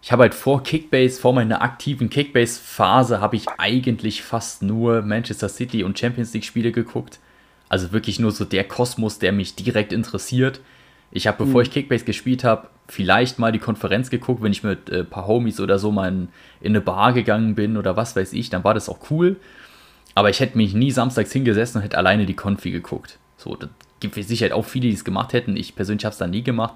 [0.03, 5.49] ich habe halt vor Kickbase, vor meiner aktiven Kickbase-Phase, habe ich eigentlich fast nur Manchester
[5.49, 7.21] City und Champions League-Spiele geguckt.
[7.69, 10.61] Also wirklich nur so der Kosmos, der mich direkt interessiert.
[11.17, 11.67] Ich habe, bevor mhm.
[11.67, 15.29] ich Kickbase gespielt habe, vielleicht mal die Konferenz geguckt, wenn ich mit ein äh, paar
[15.29, 16.29] Homies oder so mal in,
[16.61, 19.37] in, eine Bar gegangen bin oder was weiß ich, dann war das auch cool.
[20.17, 23.19] Aber ich hätte mich nie samstags hingesessen und hätte alleine die Konfi geguckt.
[23.37, 23.69] So, da
[24.01, 25.57] gibt es sicher auch viele, die es gemacht hätten.
[25.57, 26.75] Ich persönlich habe es dann nie gemacht.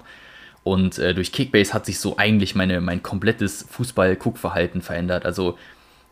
[0.63, 5.25] Und äh, durch Kickbase hat sich so eigentlich meine, mein komplettes Fußball-Guckverhalten verändert.
[5.25, 5.57] Also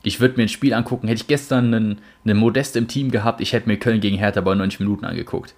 [0.03, 3.39] ich würde mir ein Spiel angucken, hätte ich gestern einen, einen Modest im Team gehabt,
[3.39, 5.55] ich hätte mir Köln gegen Hertha bei 90 Minuten angeguckt.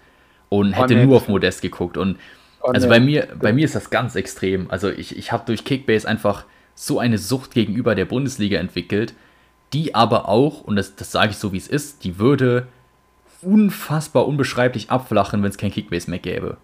[0.50, 1.98] Und hätte oh, nur auf Modest geguckt.
[1.98, 2.18] Und
[2.76, 4.70] also bei mir, bei mir ist das ganz extrem.
[4.70, 9.14] Also ich, ich habe durch Kickbase einfach so eine Sucht gegenüber der Bundesliga entwickelt,
[9.74, 12.68] die aber auch, und das, das sage ich so wie es ist, die würde
[13.42, 16.58] unfassbar unbeschreiblich abflachen, wenn es kein Kickbase mehr gäbe.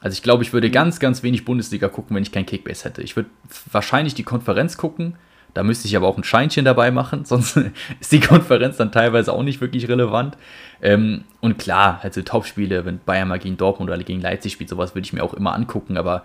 [0.00, 0.72] Also ich glaube, ich würde mhm.
[0.72, 3.02] ganz, ganz wenig Bundesliga gucken, wenn ich kein Kickbase hätte.
[3.02, 3.30] Ich würde
[3.70, 5.16] wahrscheinlich die Konferenz gucken,
[5.54, 7.56] da müsste ich aber auch ein Scheinchen dabei machen, sonst
[8.00, 10.36] ist die Konferenz dann teilweise auch nicht wirklich relevant.
[10.80, 14.70] Ähm, und klar, halt so Topspiele, wenn Bayern mal gegen Dortmund oder gegen Leipzig spielt,
[14.70, 16.24] sowas würde ich mir auch immer angucken, aber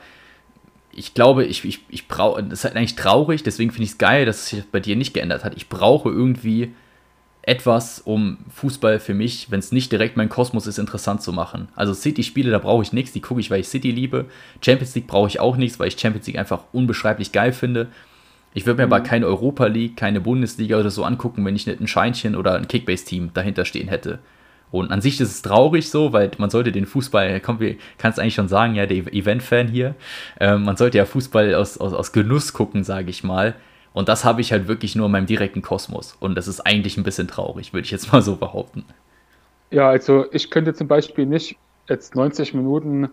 [0.96, 3.98] ich glaube, ich, ich, ich brauche, das ist halt eigentlich traurig, deswegen finde ich es
[3.98, 5.56] geil, dass es sich bei dir nicht geändert hat.
[5.56, 6.74] Ich brauche irgendwie
[7.42, 11.68] etwas, um Fußball für mich, wenn es nicht direkt mein Kosmos ist, interessant zu machen.
[11.76, 14.26] Also City-Spiele, da brauche ich nichts, die gucke ich, weil ich City liebe.
[14.64, 17.90] Champions League brauche ich auch nichts, weil ich Champions League einfach unbeschreiblich geil finde.
[18.54, 18.94] Ich würde mir mhm.
[18.94, 22.56] aber keine Europa League, keine Bundesliga oder so angucken, wenn ich nicht ein Scheinchen oder
[22.56, 24.20] ein Kickbase-Team dahinter stehen hätte.
[24.72, 28.20] Und an sich ist es traurig so, weil man sollte den Fußball, komm, wir kannst
[28.20, 29.94] eigentlich schon sagen, ja, der Event-Fan hier,
[30.40, 33.54] äh, man sollte ja Fußball aus, aus, aus Genuss gucken, sage ich mal.
[33.94, 36.18] Und das habe ich halt wirklich nur in meinem direkten Kosmos.
[36.20, 38.84] Und das ist eigentlich ein bisschen traurig, würde ich jetzt mal so behaupten.
[39.70, 41.56] Ja, also ich könnte zum Beispiel nicht
[41.88, 43.10] jetzt 90 Minuten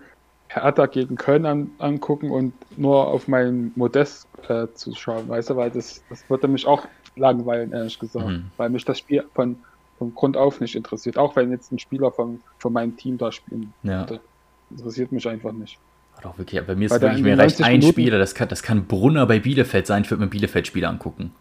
[0.53, 5.57] Hertha gegen Köln an, angucken und nur auf meinen Modest äh, zu schauen, weißt du,
[5.57, 8.51] weil das, das würde mich auch langweilen, ehrlich gesagt, mhm.
[8.57, 9.57] weil mich das Spiel von,
[9.99, 13.31] von Grund auf nicht interessiert, auch wenn jetzt ein Spieler von, von meinem Team da
[13.31, 14.01] spielen ja.
[14.01, 14.21] würde.
[14.71, 15.79] Interessiert mich einfach nicht.
[16.23, 18.87] Doch, wirklich, bei mir ist wirklich, mir reicht ein Minuten, Spieler, das kann, das kann
[18.87, 21.33] Brunner bei Bielefeld sein, ich würde mir Bielefeld-Spieler angucken.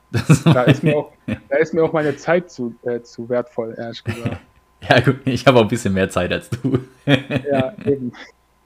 [0.45, 4.04] Da ist, mir auch, da ist mir auch meine Zeit zu, äh, zu wertvoll, ehrlich
[4.04, 4.38] gesagt.
[4.89, 6.80] ja, gut, ich habe auch ein bisschen mehr Zeit als du.
[7.06, 8.13] ja, eben.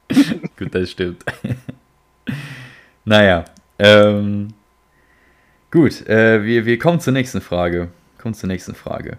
[0.58, 1.24] gut, das stimmt.
[3.06, 3.46] naja,
[3.80, 4.50] ähm,
[5.72, 7.90] gut, äh, wir, wir kommen zur nächsten Frage.
[8.18, 9.18] Kommen zur nächsten Frage.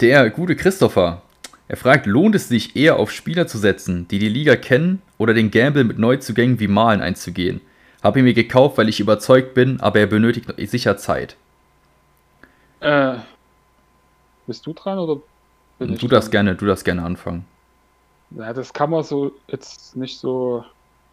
[0.00, 1.22] Der gute Christopher
[1.68, 5.34] er fragt, lohnt es sich eher auf Spieler zu setzen, die die Liga kennen, oder
[5.34, 7.60] den Gamble mit Neuzugängen wie Malen einzugehen?
[8.02, 11.36] Habe ihn mir gekauft, weil ich überzeugt bin, aber er benötigt sicher Zeit.
[12.80, 13.16] Äh,
[14.46, 15.20] bist du dran oder
[15.78, 16.46] bin du ich darfst dran?
[16.46, 17.44] gerne, du darfst gerne anfangen.
[18.30, 20.64] Ja, das kann man so jetzt nicht so,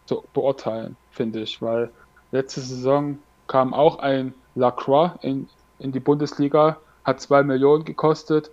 [0.05, 1.91] so beurteilen, finde ich, weil
[2.31, 5.47] letzte Saison kam auch ein Lacroix in,
[5.79, 8.49] in die Bundesliga, hat zwei Millionen gekostet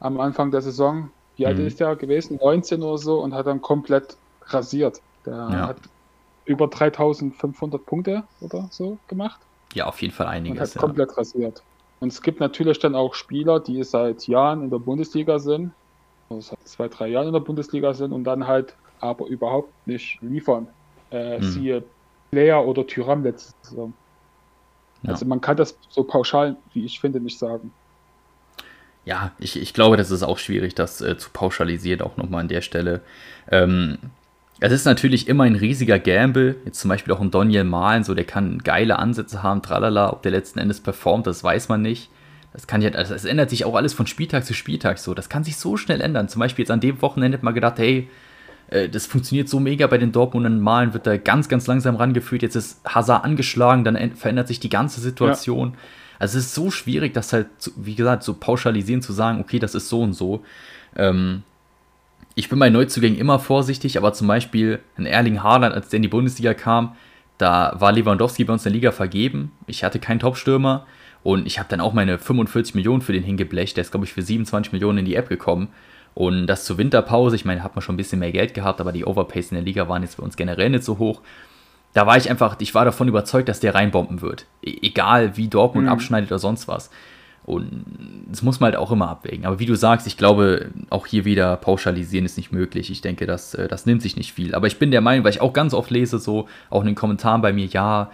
[0.00, 1.66] am Anfang der Saison wie alt mhm.
[1.66, 2.38] ist der gewesen?
[2.42, 5.00] 19 oder so und hat dann komplett rasiert.
[5.24, 5.68] Der ja.
[5.68, 5.76] hat
[6.44, 9.40] über 3500 Punkte oder so gemacht.
[9.74, 10.58] Ja, auf jeden Fall einiges.
[10.58, 10.80] Und hat ja.
[10.80, 11.62] komplett rasiert.
[12.00, 15.72] Und es gibt natürlich dann auch Spieler, die seit Jahren in der Bundesliga sind,
[16.28, 20.68] seit zwei, drei Jahren in der Bundesliga sind und dann halt aber überhaupt nicht liefern.
[21.10, 21.42] Äh, mhm.
[21.42, 21.84] Siehe
[22.30, 23.92] Player oder Tyram letzte Saison.
[25.02, 25.10] Ja.
[25.10, 27.72] Also man kann das so pauschal, wie ich finde, nicht sagen
[29.06, 32.48] ja, ich, ich glaube, das ist auch schwierig, das äh, zu pauschalisieren, auch nochmal an
[32.48, 33.00] der Stelle.
[33.50, 33.98] Ähm,
[34.58, 36.56] es ist natürlich immer ein riesiger Gamble.
[36.64, 40.12] Jetzt zum Beispiel auch ein Daniel Malen, so der kann geile Ansätze haben, tralala.
[40.12, 42.10] Ob der letzten Endes performt, das weiß man nicht.
[42.56, 45.12] Das kann ja, also es ändert sich auch alles von Spieltag zu Spieltag so.
[45.12, 46.30] Das kann sich so schnell ändern.
[46.30, 48.08] Zum Beispiel jetzt an dem Wochenende mal gedacht, hey,
[48.70, 50.58] äh, das funktioniert so mega bei den Dortmundern.
[50.60, 52.40] Malen wird da ganz, ganz langsam rangeführt.
[52.40, 55.72] Jetzt ist Hazard angeschlagen, dann verändert sich die ganze Situation.
[55.72, 55.78] Ja.
[56.18, 59.74] Also es ist so schwierig, das halt, wie gesagt, so pauschalisieren zu sagen, okay, das
[59.74, 60.42] ist so und so.
[60.96, 61.42] Ähm,
[62.36, 66.02] ich bin bei Neuzugängen immer vorsichtig, aber zum Beispiel ein Erling Haaland, als der in
[66.02, 66.96] die Bundesliga kam,
[67.36, 69.52] da war Lewandowski bei uns in der Liga vergeben.
[69.66, 70.86] Ich hatte keinen Topstürmer
[71.26, 73.76] und ich habe dann auch meine 45 Millionen für den hingeblecht.
[73.76, 75.68] Der ist, glaube ich, für 27 Millionen in die App gekommen.
[76.14, 78.92] Und das zur Winterpause, ich meine, hat man schon ein bisschen mehr Geld gehabt, aber
[78.92, 81.20] die Overpays in der Liga waren jetzt bei uns generell nicht so hoch
[81.96, 84.44] da war ich einfach, ich war davon überzeugt, dass der reinbomben wird.
[84.62, 85.92] E egal wie Dortmund mhm.
[85.92, 86.90] abschneidet oder sonst was.
[87.46, 87.86] Und
[88.28, 89.46] das muss man halt auch immer abwägen.
[89.46, 92.90] Aber wie du sagst, ich glaube, auch hier wieder pauschalisieren ist nicht möglich.
[92.90, 94.54] Ich denke, das, äh, das nimmt sich nicht viel.
[94.54, 96.96] Aber ich bin der Meinung, weil ich auch ganz oft lese, so auch in den
[96.96, 98.10] Kommentaren bei mir, ja,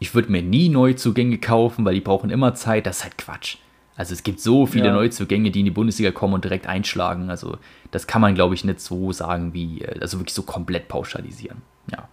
[0.00, 2.86] ich würde mir nie Neuzugänge kaufen, weil die brauchen immer Zeit.
[2.86, 3.58] Das ist halt Quatsch.
[3.96, 4.94] Also es gibt so viele ja.
[4.94, 7.28] Neuzugänge, die in die Bundesliga kommen und direkt einschlagen.
[7.28, 7.58] Also
[7.90, 11.58] das kann man, glaube ich, nicht so sagen wie, äh, also wirklich so komplett pauschalisieren.
[11.92, 12.08] Ja.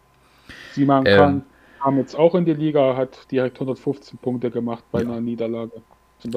[0.73, 1.41] Simon ähm, Kahn
[1.81, 5.07] kam jetzt auch in die Liga, hat direkt 115 Punkte gemacht bei ja.
[5.07, 5.81] einer Niederlage.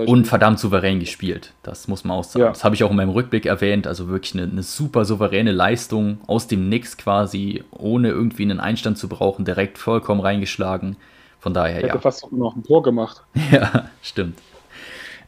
[0.06, 2.44] Und verdammt souverän gespielt, das muss man auch sagen.
[2.44, 2.48] Ja.
[2.50, 3.86] Das habe ich auch in meinem Rückblick erwähnt.
[3.86, 8.98] Also wirklich eine, eine, super souveräne Leistung aus dem Nix quasi, ohne irgendwie einen Einstand
[8.98, 10.96] zu brauchen, direkt vollkommen reingeschlagen.
[11.40, 11.92] Von daher, Hätte ja.
[11.94, 13.22] Hätte fast noch ein Tor gemacht.
[13.50, 14.38] Ja, stimmt.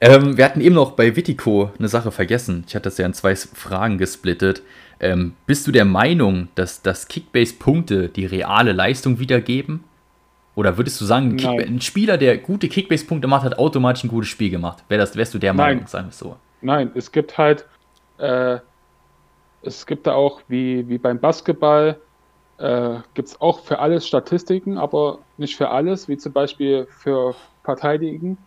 [0.01, 2.64] Ähm, wir hatten eben noch bei Wittico eine Sache vergessen.
[2.66, 4.62] Ich hatte das ja in zwei Fragen gesplittet.
[4.98, 9.85] Ähm, bist du der Meinung, dass, dass Kickbase-Punkte die reale Leistung wiedergeben?
[10.55, 14.29] Oder würdest du sagen, Kick ein Spieler, der gute Kickbase-Punkte macht, hat automatisch ein gutes
[14.29, 14.85] Spiel gemacht?
[14.88, 15.77] Wär das, wärst du der Nein.
[15.77, 16.37] Meinung, sagen wir so?
[16.61, 17.66] Nein, es gibt halt,
[18.18, 18.59] äh,
[19.62, 21.96] es gibt da auch, wie, wie beim Basketball,
[22.58, 27.34] äh, gibt es auch für alles Statistiken, aber nicht für alles, wie zum Beispiel für
[27.64, 28.38] Verteidigen.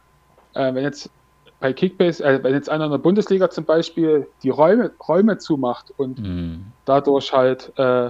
[0.53, 1.09] Äh, wenn jetzt
[1.59, 5.93] bei Kickbase, äh, wenn jetzt einer in der Bundesliga zum Beispiel die Räume, Räume zumacht
[5.97, 6.65] und mhm.
[6.85, 8.09] dadurch halt äh,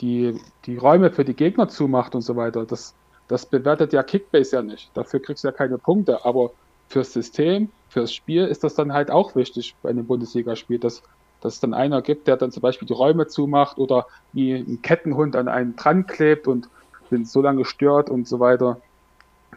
[0.00, 2.94] die, die Räume für die Gegner zumacht und so weiter, das,
[3.28, 4.90] das bewertet ja Kickbase ja nicht.
[4.94, 6.24] Dafür kriegst du ja keine Punkte.
[6.24, 6.50] Aber
[6.88, 11.02] fürs System, fürs Spiel ist das dann halt auch wichtig bei einem Bundesligaspiel, dass,
[11.42, 14.80] dass es dann einer gibt, der dann zum Beispiel die Räume zumacht oder wie ein
[14.80, 16.68] Kettenhund an einen dran klebt und
[17.10, 18.80] bin so lange gestört und so weiter.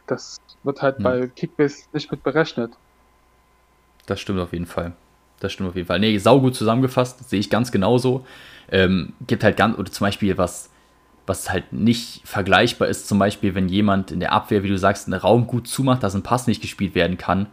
[0.08, 1.04] Das wird halt hm.
[1.04, 2.71] bei Kickbase nicht mit berechnet.
[4.08, 4.93] Das stimmt auf jeden Fall.
[5.39, 6.00] Das stimmt auf jeden Fall.
[6.00, 8.26] Nee, saugut zusammengefasst, sehe ich ganz genauso.
[8.71, 10.69] Ähm, gibt halt ganz, oder zum Beispiel was,
[11.28, 15.08] was halt nicht vergleichbar ist, zum Beispiel, wenn jemand in der Abwehr, wie du sagst,
[15.08, 17.48] einen Raum gut zumacht, dass ein Pass nicht gespielt werden kann.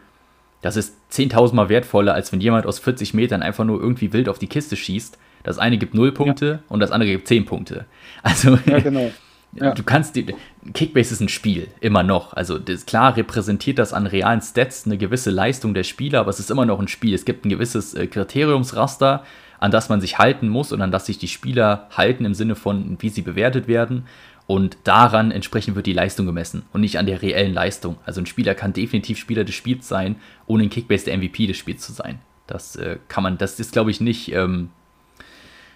[0.62, 4.28] Das ist 10.000 Mal wertvoller, als wenn jemand aus 40 Metern einfach nur irgendwie wild
[4.28, 5.18] auf die Kiste schießt.
[5.42, 6.58] Das eine gibt 0 Punkte ja.
[6.68, 7.84] und das andere gibt 10 Punkte.
[8.22, 9.10] Also, ja, genau.
[9.54, 9.74] Ja.
[9.74, 10.34] Du kannst die,
[10.72, 12.32] Kickbase ist ein Spiel, immer noch.
[12.32, 16.40] Also das, klar repräsentiert das an realen Stats eine gewisse Leistung der Spieler, aber es
[16.40, 17.14] ist immer noch ein Spiel.
[17.14, 19.24] Es gibt ein gewisses äh, Kriteriumsraster,
[19.58, 22.54] an das man sich halten muss und an das sich die Spieler halten im Sinne
[22.54, 24.06] von, wie sie bewertet werden.
[24.52, 27.96] Und daran entsprechend wird die Leistung gemessen und nicht an der reellen Leistung.
[28.04, 31.56] Also ein Spieler kann definitiv Spieler des Spiels sein, ohne in Kickbase der MVP des
[31.56, 32.18] Spiels zu sein.
[32.46, 34.70] Das äh, kann man, das ist, glaube ich, nicht ähm,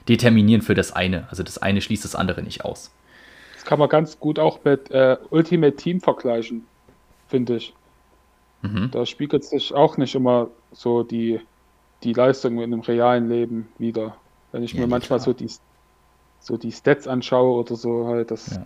[0.09, 1.27] determinieren für das eine.
[1.31, 2.91] Also das eine schließt das andere nicht aus
[3.67, 6.67] kann man ganz gut auch mit äh, Ultimate Team vergleichen,
[7.29, 7.75] finde ich.
[8.63, 8.91] Mhm.
[8.93, 11.41] Da spiegelt sich auch nicht immer so die,
[12.03, 14.17] die Leistung in dem realen Leben wieder.
[14.53, 15.51] Wenn ich ja, mir manchmal so die,
[16.47, 18.65] so die Stats anschaue oder so, halt, das ja.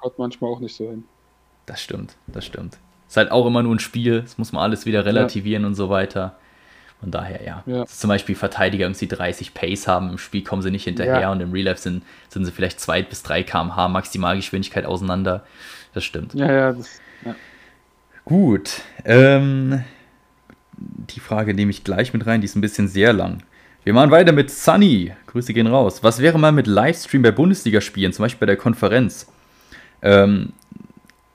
[0.00, 1.04] haut manchmal auch nicht so hin.
[1.66, 2.78] Das stimmt, das stimmt.
[3.08, 5.66] Ist halt auch immer nur ein Spiel, das muss man alles wieder relativieren ja.
[5.68, 6.36] und so weiter.
[7.00, 7.62] Von daher, ja.
[7.66, 7.84] ja.
[7.84, 11.32] Zum Beispiel Verteidiger irgendwie 30 Pace haben, im Spiel kommen sie nicht hinterher ja.
[11.32, 15.44] und im Real Life sind, sind sie vielleicht 2 bis 3 km/h Maximalgeschwindigkeit auseinander.
[15.94, 16.32] Das stimmt.
[16.34, 17.34] Ja, ja, das, ja.
[18.24, 18.82] Gut.
[19.04, 19.84] Ähm,
[20.76, 23.42] die Frage nehme ich gleich mit rein, die ist ein bisschen sehr lang.
[23.86, 25.14] Wir machen weiter mit Sunny.
[25.28, 26.02] Grüße gehen raus.
[26.02, 29.32] Was wäre mal mit Livestream bei Bundesligaspielen, zum Beispiel bei der Konferenz?
[30.02, 30.52] Ähm,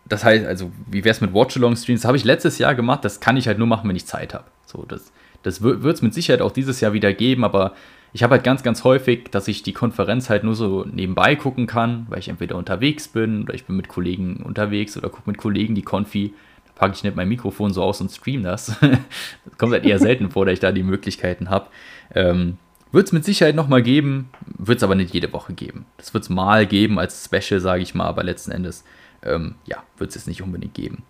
[0.05, 2.01] das heißt, also, wie wäre es mit Watch-Along-Streams?
[2.01, 3.05] Das habe ich letztes Jahr gemacht.
[3.05, 4.43] Das kann ich halt nur machen, wenn ich Zeit habe.
[4.65, 7.73] So, das das wird es mit Sicherheit auch dieses Jahr wieder geben, aber
[8.13, 11.65] ich habe halt ganz, ganz häufig, dass ich die Konferenz halt nur so nebenbei gucken
[11.65, 15.37] kann, weil ich entweder unterwegs bin oder ich bin mit Kollegen unterwegs oder gucke mit
[15.37, 16.33] Kollegen die Konfi.
[16.65, 18.77] Da packe ich nicht mein Mikrofon so aus und stream das.
[19.45, 21.67] das kommt halt eher selten vor, dass ich da die Möglichkeiten habe.
[22.13, 22.57] Ähm,
[22.91, 25.85] wird es mit Sicherheit nochmal geben, wird es aber nicht jede Woche geben.
[25.97, 28.83] Das wird es mal geben als Special, sage ich mal, aber letzten Endes,
[29.23, 31.03] ähm, ja, wird es jetzt nicht unbedingt geben.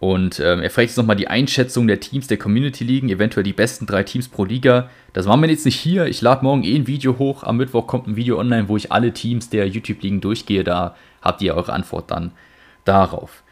[0.00, 3.52] Und ähm, er fragt jetzt nochmal die Einschätzung der Teams der Community Ligen, eventuell die
[3.52, 4.90] besten drei Teams pro Liga.
[5.12, 6.06] Das machen wir jetzt nicht hier.
[6.06, 7.42] Ich lade morgen eh ein Video hoch.
[7.42, 10.62] Am Mittwoch kommt ein Video online, wo ich alle Teams der YouTube-Ligen durchgehe.
[10.62, 12.30] Da habt ihr eure Antwort dann
[12.84, 13.42] darauf.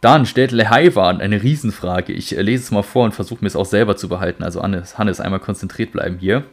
[0.00, 2.12] Dann stellt Lehaiwan eine Riesenfrage.
[2.12, 4.42] Ich äh, lese es mal vor und versuche mir es auch selber zu behalten.
[4.42, 6.44] Also Hannes, Hannes einmal konzentriert bleiben hier.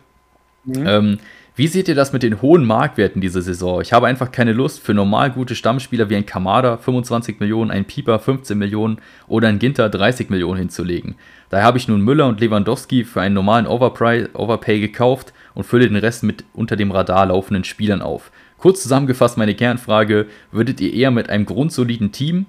[0.65, 0.88] Mhm.
[0.88, 1.17] Ähm,
[1.55, 3.81] wie seht ihr das mit den hohen Marktwerten diese Saison?
[3.81, 7.86] Ich habe einfach keine Lust für normal gute Stammspieler wie ein Kamada 25 Millionen, ein
[7.86, 11.15] Pieper 15 Millionen oder ein Ginter 30 Millionen hinzulegen.
[11.49, 15.88] Daher habe ich nun Müller und Lewandowski für einen normalen Overpay, Overpay gekauft und fülle
[15.88, 18.29] den Rest mit unter dem Radar laufenden Spielern auf.
[18.60, 22.45] Kurz zusammengefasst meine Kernfrage, würdet ihr eher mit einem grundsoliden Team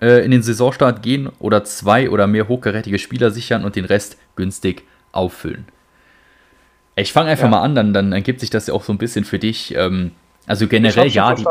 [0.00, 4.18] äh, in den Saisonstart gehen oder zwei oder mehr hochkarätige Spieler sichern und den Rest
[4.36, 5.66] günstig auffüllen?
[6.96, 7.50] Ich fange einfach ja.
[7.50, 9.74] mal an, dann, dann ergibt sich das ja auch so ein bisschen für dich.
[9.74, 10.12] Ähm,
[10.50, 11.34] also generell ja.
[11.34, 11.44] Die,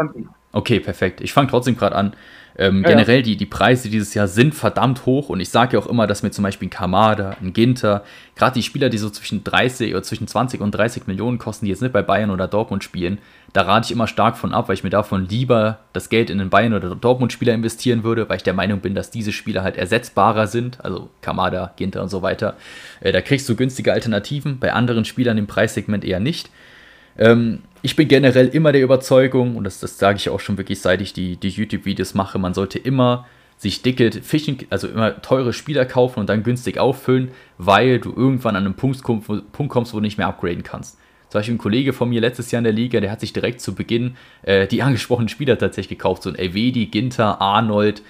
[0.52, 1.22] okay, perfekt.
[1.22, 2.14] Ich fange trotzdem gerade an.
[2.58, 5.80] Ähm, ja, generell, Die, die Preise dieses Jahr sind verdammt hoch und ich sage ja
[5.82, 8.04] auch immer, dass mir zum Beispiel ein Kamada, ein Ginter,
[8.36, 11.72] gerade die Spieler, die so zwischen 30 oder zwischen 20 und 30 Millionen kosten, die
[11.72, 13.20] jetzt nicht bei Bayern oder Dortmund spielen,
[13.54, 16.38] da rate ich immer stark von ab, weil ich mir davon lieber das Geld in
[16.38, 19.78] den Bayern oder Dortmund-Spieler investieren würde, weil ich der Meinung bin, dass diese Spieler halt
[19.78, 22.58] ersetzbarer sind, also Kamada, Ginter und so weiter.
[23.00, 26.50] Äh, da kriegst du günstige Alternativen, bei anderen Spielern im Preissegment eher nicht.
[27.18, 30.82] Ähm, ich bin generell immer der Überzeugung, und das, das sage ich auch schon wirklich,
[30.82, 33.26] seit ich die, die YouTube-Videos mache, man sollte immer
[33.58, 38.56] sich dicke Fischen, also immer teure Spieler kaufen und dann günstig auffüllen, weil du irgendwann
[38.56, 40.98] an einen Punkt, kommst, wo du nicht mehr upgraden kannst.
[41.30, 43.62] Zum Beispiel ein Kollege von mir letztes Jahr in der Liga, der hat sich direkt
[43.62, 46.24] zu Beginn äh, die angesprochenen Spieler tatsächlich gekauft.
[46.24, 48.02] So ein Elvedi, Ginter, Arnold,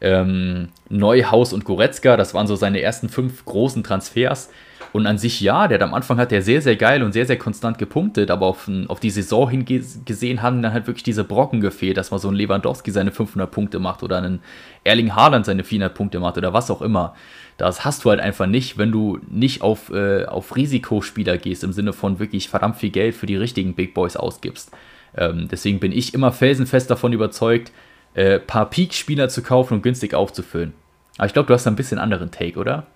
[0.00, 2.16] ähm, Neuhaus und Goretzka.
[2.16, 4.50] Das waren so seine ersten fünf großen Transfers.
[4.92, 7.26] Und an sich ja, der hat am Anfang hat der sehr, sehr geil und sehr,
[7.26, 11.60] sehr konstant gepunktet, aber auf, auf die Saison hingesehen haben dann halt wirklich diese Brocken
[11.60, 14.40] gefehlt, dass man so ein Lewandowski seine 500 Punkte macht oder einen
[14.84, 17.14] Erling Haaland seine 400 Punkte macht oder was auch immer.
[17.56, 21.72] Das hast du halt einfach nicht, wenn du nicht auf, äh, auf Risikospieler gehst, im
[21.72, 24.70] Sinne von wirklich verdammt viel Geld für die richtigen Big Boys ausgibst.
[25.16, 27.70] Ähm, deswegen bin ich immer felsenfest davon überzeugt,
[28.14, 30.72] äh, paar Peak-Spieler zu kaufen und günstig aufzufüllen.
[31.18, 32.86] Aber ich glaube, du hast da ein bisschen anderen Take, oder?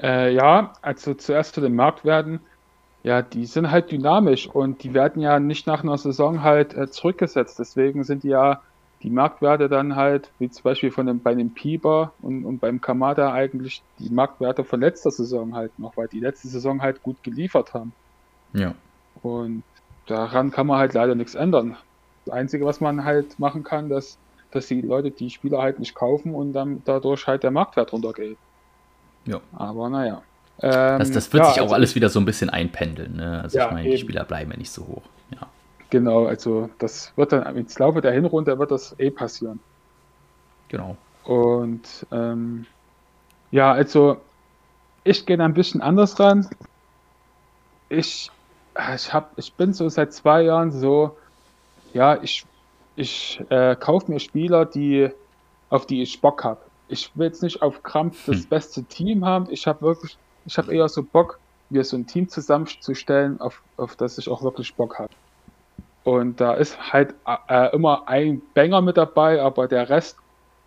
[0.00, 2.40] Äh, ja, also zuerst zu den Marktwerten.
[3.02, 6.90] Ja, die sind halt dynamisch und die werden ja nicht nach einer Saison halt äh,
[6.90, 7.58] zurückgesetzt.
[7.58, 8.60] Deswegen sind die ja
[9.02, 12.80] die Marktwerte dann halt, wie zum Beispiel von dem, bei dem Pieper und, und beim
[12.80, 17.22] Kamada eigentlich die Marktwerte von letzter Saison halt noch, weil die letzte Saison halt gut
[17.22, 17.92] geliefert haben.
[18.52, 18.74] Ja.
[19.22, 19.62] Und
[20.06, 21.76] daran kann man halt leider nichts ändern.
[22.24, 24.18] Das Einzige, was man halt machen kann, dass,
[24.50, 28.38] dass die Leute die Spieler halt nicht kaufen und dann dadurch halt der Marktwert runtergeht.
[29.26, 29.40] Ja.
[29.52, 30.22] Aber naja.
[30.60, 33.16] Ähm, das, das wird ja, sich auch also, alles wieder so ein bisschen einpendeln.
[33.16, 33.42] Ne?
[33.42, 35.02] Also ja, ich meine, die Spieler bleiben ja nicht so hoch.
[35.30, 35.48] Ja.
[35.90, 39.60] Genau, also das wird dann im Laufe der Hinrunde wird das eh passieren.
[40.68, 40.96] Genau.
[41.24, 42.66] Und ähm,
[43.50, 44.16] ja, also
[45.04, 46.48] ich gehe ein bisschen anders ran.
[47.88, 48.30] Ich,
[48.94, 51.16] ich, hab, ich bin so seit zwei Jahren so,
[51.92, 52.44] ja, ich,
[52.96, 55.10] ich äh, kaufe mir Spieler, die,
[55.70, 56.60] auf die ich Bock habe.
[56.88, 58.48] Ich will jetzt nicht auf Krampf das hm.
[58.48, 59.46] beste Team haben.
[59.50, 63.96] Ich habe wirklich, ich habe eher so Bock, mir so ein Team zusammenzustellen, auf, auf
[63.96, 65.12] das ich auch wirklich Bock habe.
[66.04, 67.14] Und da ist halt
[67.48, 70.16] äh, immer ein Banger mit dabei, aber der Rest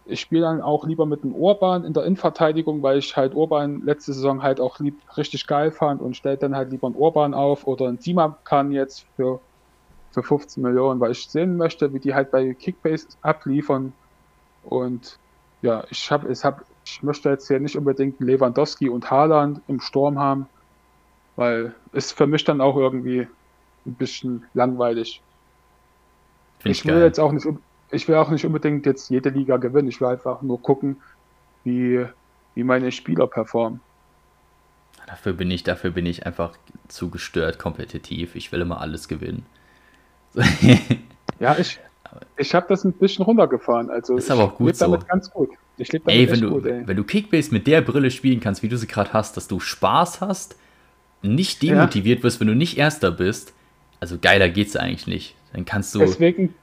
[0.09, 3.81] ich spiele dann auch lieber mit dem Urban in der Innenverteidigung, weil ich halt Urban
[3.85, 7.33] letzte Saison halt auch lieb, richtig geil fand und stellt dann halt lieber einen Urban
[7.33, 7.99] auf oder einen
[8.43, 9.39] kann jetzt für,
[10.11, 13.93] für 15 Millionen, weil ich sehen möchte, wie die halt bei Kickbase abliefern.
[14.63, 15.19] Und
[15.61, 19.79] ja, ich habe, ich habe, ich möchte jetzt hier nicht unbedingt Lewandowski und Haaland im
[19.79, 20.47] Sturm haben,
[21.35, 23.27] weil es für mich dann auch irgendwie
[23.85, 25.21] ein bisschen langweilig.
[26.59, 27.03] Find ich will geil.
[27.03, 27.47] jetzt auch nicht,
[27.91, 29.87] ich will auch nicht unbedingt jetzt jede Liga gewinnen.
[29.87, 30.97] Ich will einfach nur gucken,
[31.63, 32.05] wie,
[32.55, 33.79] wie meine Spieler performen.
[35.07, 36.55] Dafür bin ich, dafür bin ich einfach
[36.87, 38.35] zu gestört kompetitiv.
[38.35, 39.45] Ich will immer alles gewinnen.
[41.39, 41.79] ja, ich,
[42.37, 43.89] ich habe das ein bisschen runtergefahren.
[43.89, 44.85] Also ist aber auch gut so.
[44.85, 45.49] damit ganz gut.
[45.77, 46.83] Ich damit ey, wenn du, gut, ey.
[46.85, 49.59] wenn du Kickbase mit der Brille spielen kannst, wie du sie gerade hast, dass du
[49.59, 50.57] Spaß hast,
[51.21, 52.23] nicht demotiviert ja.
[52.23, 53.53] wirst, wenn du nicht Erster bist,
[53.99, 55.35] also geiler geht's eigentlich nicht.
[55.53, 55.99] Dann kannst du.
[55.99, 56.53] Deswegen,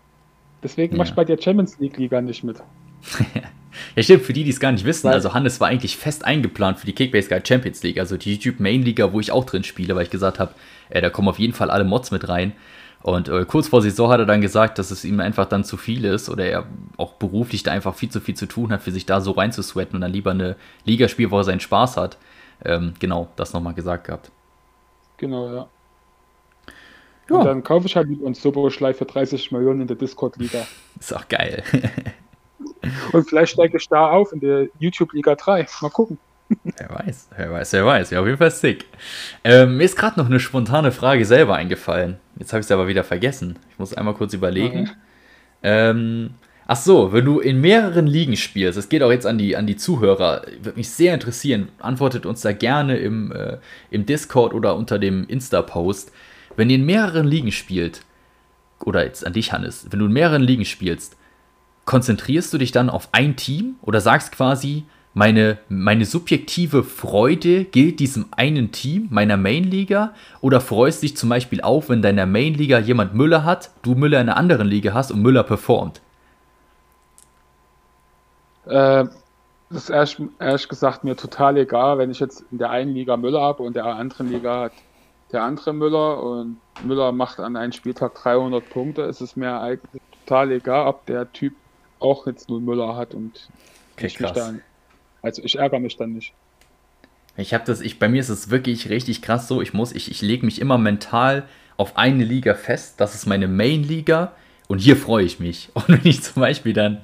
[0.62, 0.99] Deswegen ja.
[0.99, 2.57] mach ich bei der Champions League Liga nicht mit.
[3.97, 6.78] ja, stimmt, für die, die es gar nicht wissen, also Hannes war eigentlich fest eingeplant
[6.78, 9.64] für die Kickbase Guide Champions League, also die YouTube Main Liga, wo ich auch drin
[9.64, 10.55] spiele, weil ich gesagt habe,
[10.88, 12.53] äh, da kommen auf jeden Fall alle Mods mit rein.
[13.07, 15.76] Und äh, kurz vor Saison hat er dann gesagt, dass es ihm einfach dann zu
[15.76, 18.90] viel ist oder er auch beruflich da einfach viel zu viel zu tun hat, für
[18.90, 22.18] sich da so reinzusweaten und dann lieber eine Liga spielt, wo er seinen Spaß hat.
[22.64, 24.32] Ähm, genau, das nochmal gesagt gehabt.
[25.18, 25.68] Genau, ja.
[27.30, 27.36] Ja.
[27.36, 30.66] Und dann kaufe ich halt lieber einen Sobo-Schlei für 30 Millionen in der Discord-Liga.
[30.98, 31.62] Ist auch geil.
[33.12, 35.68] Und vielleicht steige ich da auf in der YouTube-Liga 3.
[35.80, 36.18] Mal gucken.
[36.49, 38.11] Wer weiß, wer weiß, wer weiß.
[38.11, 38.84] Ja, auf jeden Fall sick.
[39.42, 42.18] Ähm, mir ist gerade noch eine spontane Frage selber eingefallen.
[42.38, 43.59] Jetzt habe ich sie aber wieder vergessen.
[43.70, 44.80] Ich muss einmal kurz überlegen.
[44.80, 44.90] Mhm.
[45.62, 46.30] Ähm,
[46.66, 49.66] ach so, wenn du in mehreren Ligen spielst, das geht auch jetzt an die, an
[49.66, 51.68] die Zuhörer, würde mich sehr interessieren.
[51.78, 53.59] Antwortet uns da gerne im, äh,
[53.90, 56.12] im Discord oder unter dem Insta-Post.
[56.57, 58.03] Wenn ihr in mehreren Ligen spielt,
[58.84, 61.16] oder jetzt an dich, Hannes, wenn du in mehreren Ligen spielst,
[61.86, 64.84] konzentrierst du dich dann auf ein Team oder sagst quasi,
[65.16, 70.12] meine, meine subjektive Freude gilt diesem einen Team, meiner Main-Liga,
[70.42, 74.28] oder freust dich zum Beispiel auf, wenn deiner Main-Liga jemand Müller hat, du Müller in
[74.28, 76.02] einer anderen Liga hast und Müller performt?
[78.66, 79.06] Äh,
[79.70, 83.16] das ist ehrlich, ehrlich gesagt mir total egal, wenn ich jetzt in der einen Liga
[83.16, 84.72] Müller habe und der anderen Liga hat
[85.32, 90.02] der andere Müller und Müller macht an einem Spieltag 300 Punkte, ist es mir eigentlich
[90.26, 91.54] total egal, ob der Typ
[92.00, 93.48] auch jetzt nur Müller hat und
[93.94, 94.60] okay, ich mich dann,
[95.26, 96.32] also ich ärgere mich dann nicht.
[97.36, 100.10] Ich habe das, ich, bei mir ist es wirklich richtig krass so, ich muss, ich,
[100.10, 101.44] ich lege mich immer mental
[101.76, 104.32] auf eine Liga fest, das ist meine Main-Liga
[104.68, 105.68] und hier freue ich mich.
[105.74, 107.02] Und wenn ich zum Beispiel dann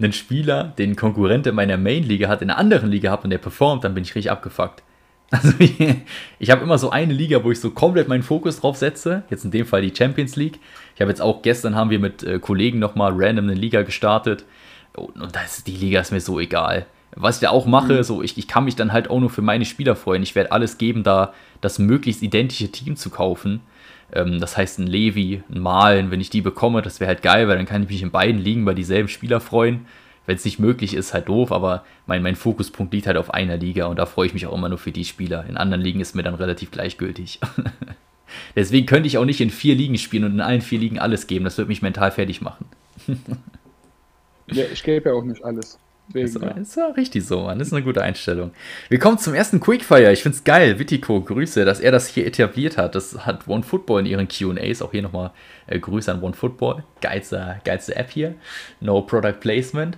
[0.00, 3.38] einen Spieler, den Konkurrent in meiner Main-Liga hat, in einer anderen Liga habe und der
[3.38, 4.82] performt, dann bin ich richtig abgefuckt.
[5.30, 5.74] Also ich,
[6.38, 9.24] ich habe immer so eine Liga, wo ich so komplett meinen Fokus drauf setze.
[9.30, 10.60] Jetzt in dem Fall die Champions League.
[10.94, 14.44] Ich habe jetzt auch gestern haben wir mit äh, Kollegen nochmal random eine Liga gestartet.
[14.94, 16.86] Und, und das, die Liga ist mir so egal.
[17.16, 18.02] Was ich da auch mache, mhm.
[18.02, 20.22] so ich, ich kann mich dann halt auch nur für meine Spieler freuen.
[20.22, 23.60] Ich werde alles geben, da das möglichst identische Team zu kaufen.
[24.12, 27.48] Ähm, das heißt, ein Levi, ein Malen, wenn ich die bekomme, das wäre halt geil,
[27.48, 29.86] weil dann kann ich mich in beiden Ligen bei dieselben Spieler freuen
[30.26, 33.56] wenn es nicht möglich ist, halt doof, aber mein, mein Fokuspunkt liegt halt auf einer
[33.56, 35.44] Liga und da freue ich mich auch immer nur für die Spieler.
[35.48, 37.40] In anderen Ligen ist mir dann relativ gleichgültig.
[38.56, 41.26] Deswegen könnte ich auch nicht in vier Ligen spielen und in allen vier Ligen alles
[41.26, 41.44] geben.
[41.44, 42.66] Das würde mich mental fertig machen.
[44.50, 45.78] ja, ich gebe ja auch nicht alles.
[46.08, 46.50] Deswegen, ist, ja.
[46.50, 47.58] ist ja richtig so, Mann.
[47.58, 48.52] Das ist eine gute Einstellung.
[48.88, 50.12] Wir kommen zum ersten Quickfire.
[50.12, 52.94] Ich finde es geil, Wittico, Grüße, dass er das hier etabliert hat.
[52.94, 54.82] Das hat OneFootball in ihren QAs.
[54.82, 55.30] Auch hier nochmal
[55.66, 56.84] äh, Grüße an OneFootball.
[57.00, 58.34] Geilste, geilste App hier.
[58.80, 59.96] No Product Placement.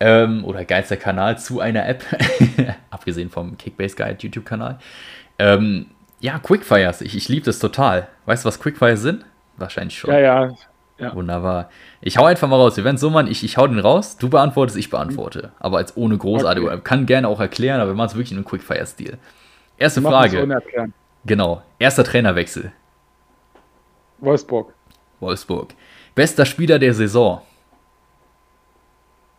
[0.00, 2.04] Ähm, oder geilster Kanal zu einer App.
[2.90, 4.78] Abgesehen vom Kickbase Guide YouTube-Kanal.
[5.38, 5.86] Ähm,
[6.20, 7.02] ja, Quickfires.
[7.02, 8.08] Ich, ich liebe das total.
[8.24, 9.24] Weißt du, was Quickfires sind?
[9.58, 10.10] Wahrscheinlich schon.
[10.10, 10.56] Ja, ja.
[11.02, 11.14] Ja.
[11.16, 11.68] Wunderbar.
[12.00, 12.76] Ich hau einfach mal raus.
[12.76, 15.50] Wir werden so machen, ich, ich hau den raus, du beantwortest, ich beantworte.
[15.58, 16.68] Aber als ohne großartige.
[16.68, 16.80] Okay.
[16.84, 19.18] Kann gerne auch erklären, aber wir machen es wirklich in einem Quickfire-Stil.
[19.78, 20.62] Erste Frage.
[21.24, 21.62] Genau.
[21.80, 22.72] Erster Trainerwechsel.
[24.18, 24.72] Wolfsburg.
[25.18, 25.74] Wolfsburg.
[26.14, 27.42] Bester Spieler der Saison.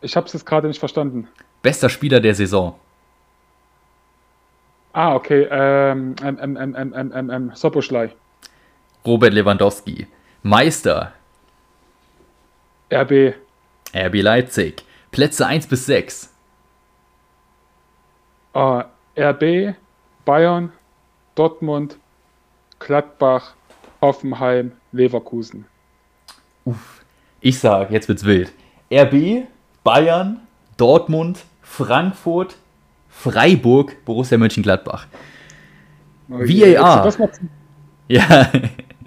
[0.02, 1.28] Ich habe es jetzt gerade nicht verstanden.
[1.62, 2.74] Bester Spieler der Saison.
[4.92, 5.48] Ah, okay.
[5.50, 8.10] Ähm, ähm, ähm, ähm, ähm, ähm, ähm Soboschlei.
[9.06, 10.06] Robert Lewandowski.
[10.42, 11.14] Meister.
[12.94, 13.34] RB.
[13.92, 14.84] RB Leipzig.
[15.10, 16.32] Plätze 1 bis 6.
[18.54, 18.84] Uh,
[19.16, 19.74] RB,
[20.24, 20.72] Bayern,
[21.34, 21.98] Dortmund,
[22.78, 23.54] Gladbach,
[24.00, 25.66] Hoffenheim, Leverkusen.
[26.64, 27.04] Uff.
[27.40, 28.52] Ich sag, jetzt wird's wild.
[28.92, 29.48] RB,
[29.82, 30.40] Bayern,
[30.76, 32.56] Dortmund, Frankfurt,
[33.08, 35.06] Freiburg, Borussia Mönchengladbach.
[36.30, 37.12] Oh, VAR.
[38.06, 38.50] Ja.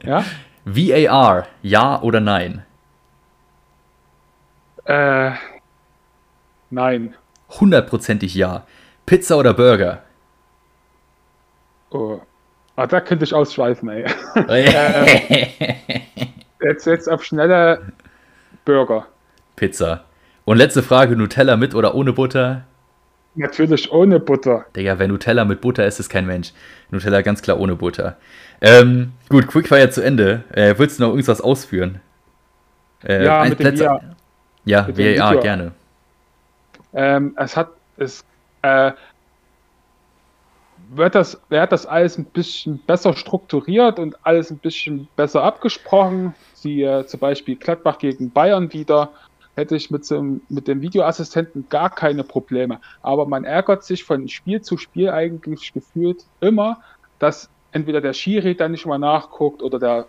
[0.03, 0.25] ja.
[0.65, 2.65] VAR, ja oder nein?
[4.87, 5.31] Äh,
[6.69, 7.13] nein.
[7.59, 8.65] Hundertprozentig ja.
[9.05, 10.03] Pizza oder Burger?
[11.91, 12.19] Oh.
[12.75, 14.05] Ah, da könnte ich ausschweifen, ey.
[14.47, 15.47] äh,
[16.61, 17.79] jetzt, jetzt auf schneller
[18.65, 19.07] Burger.
[19.55, 20.05] Pizza.
[20.45, 22.63] Und letzte Frage: Nutella mit oder ohne Butter?
[23.35, 24.65] Natürlich ohne Butter.
[24.75, 26.53] Digga, wer Nutella mit Butter ist, ist kein Mensch.
[26.91, 28.17] Nutella ganz klar ohne Butter.
[28.61, 30.43] Ähm, gut, Quickfire zu Ende.
[30.51, 31.99] Äh, willst du noch irgendwas ausführen?
[33.03, 34.16] Äh, ja, mit dem VR.
[34.67, 35.71] Ja, mit VAR, gerne.
[36.93, 38.23] Ähm, es hat, es,
[38.61, 38.91] äh,
[40.89, 46.33] wird das, wird das alles ein bisschen besser strukturiert und alles ein bisschen besser abgesprochen.
[46.53, 49.11] Sie äh, zum Beispiel Gladbach gegen Bayern wieder
[49.55, 52.79] hätte ich mit, so, mit dem Videoassistenten gar keine Probleme.
[53.01, 56.81] Aber man ärgert sich von Spiel zu Spiel eigentlich gefühlt immer,
[57.19, 60.05] dass entweder der Schiri dann nicht mal nachguckt oder der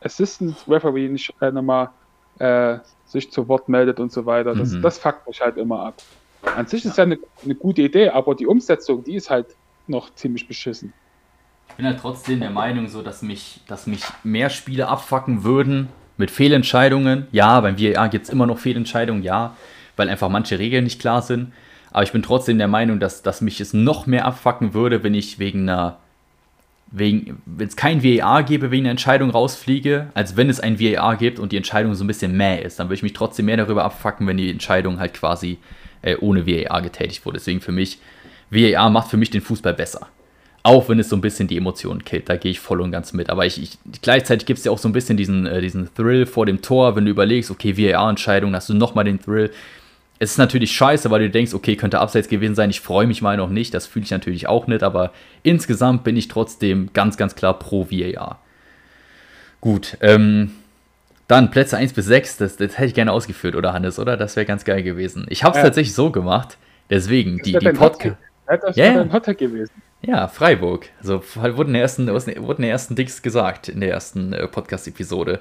[0.00, 1.90] Assistant Referee nicht äh, nochmal
[2.38, 4.54] äh, sich zu Wort meldet und so weiter.
[4.54, 4.82] Das, mhm.
[4.82, 6.02] das fuckt mich halt immer ab.
[6.56, 9.46] An sich ist ja eine, eine gute Idee, aber die Umsetzung, die ist halt
[9.86, 10.92] noch ziemlich beschissen.
[11.68, 15.88] Ich bin halt trotzdem der Meinung, so dass mich, dass mich mehr Spiele abfacken würden,
[16.16, 19.54] mit Fehlentscheidungen, ja, beim VAR gibt es immer noch Fehlentscheidungen, ja,
[19.96, 21.52] weil einfach manche Regeln nicht klar sind.
[21.90, 25.14] Aber ich bin trotzdem der Meinung, dass, dass mich es noch mehr abfacken würde, wenn
[25.14, 25.98] ich wegen einer,
[26.98, 31.38] wenn es kein VAR gäbe, wegen einer Entscheidung rausfliege, als wenn es ein VAR gibt
[31.38, 32.78] und die Entscheidung so ein bisschen mäh ist.
[32.78, 35.58] Dann würde ich mich trotzdem mehr darüber abfacken, wenn die Entscheidung halt quasi
[36.00, 37.36] äh, ohne VAR getätigt wurde.
[37.36, 37.98] Deswegen für mich,
[38.50, 40.08] VAR macht für mich den Fußball besser.
[40.62, 43.12] Auch wenn es so ein bisschen die Emotionen killt, da gehe ich voll und ganz
[43.12, 43.28] mit.
[43.28, 46.24] Aber ich, ich gleichzeitig gibt es ja auch so ein bisschen diesen, äh, diesen Thrill
[46.24, 49.50] vor dem Tor, wenn du überlegst, okay, VAR-Entscheidung, hast du nochmal den Thrill.
[50.18, 52.70] Es ist natürlich scheiße, weil du denkst, okay, könnte abseits gewesen sein.
[52.70, 55.12] Ich freue mich mal noch nicht, das fühle ich natürlich auch nicht, aber
[55.42, 58.40] insgesamt bin ich trotzdem ganz, ganz klar pro VAR.
[59.60, 60.52] Gut, ähm,
[61.28, 64.16] dann Plätze 1 bis 6, das, das hätte ich gerne ausgeführt, oder Hannes, oder?
[64.16, 65.26] Das wäre ganz geil gewesen.
[65.28, 65.64] Ich habe es ja.
[65.64, 66.56] tatsächlich so gemacht,
[66.88, 68.16] deswegen, die, die Podcast.
[68.46, 68.94] Das yeah.
[68.94, 69.82] dein Hottag gewesen.
[70.02, 70.88] Ja, Freiburg.
[71.00, 75.40] Also wurden die ersten, wurden die ersten Dings gesagt in der ersten äh, Podcast-Episode.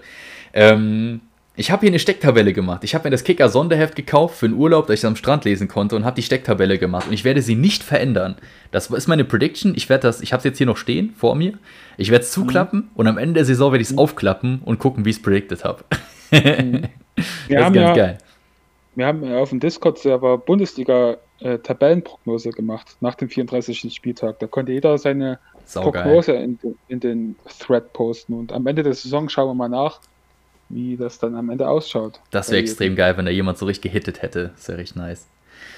[0.53, 1.21] Ähm,
[1.58, 2.84] ich habe hier eine Stecktabelle gemacht.
[2.84, 5.45] Ich habe mir das Kicker Sonderheft gekauft für einen Urlaub, dass ich es am Strand
[5.45, 7.08] lesen konnte und habe die Stecktabelle gemacht.
[7.08, 8.36] Und ich werde sie nicht verändern.
[8.72, 9.74] Das ist meine Prediction.
[9.76, 11.53] Ich werde das, ich habe es jetzt hier noch stehen vor mir.
[11.97, 12.89] Ich werde es zuklappen mhm.
[12.95, 13.99] und am Ende der Saison werde ich es mhm.
[13.99, 15.84] aufklappen und gucken, wie ich es predicted habe.
[16.32, 16.84] Mhm.
[17.47, 18.18] Wir das ist ganz ja, geil.
[18.95, 23.93] Wir haben auf dem Discord-Server Bundesliga äh, Tabellenprognose gemacht nach dem 34.
[23.93, 24.39] Spieltag.
[24.39, 25.39] Da konnte jeder seine.
[25.74, 28.34] Prognose in, in, den Thread posten.
[28.34, 29.99] Und am Ende der Saison schauen wir mal nach,
[30.70, 32.20] wie das dann am Ende ausschaut.
[32.32, 34.51] Das wäre extrem geil, wenn da jemand so richtig gehittet hätte.
[34.55, 35.28] Das wäre richtig nice.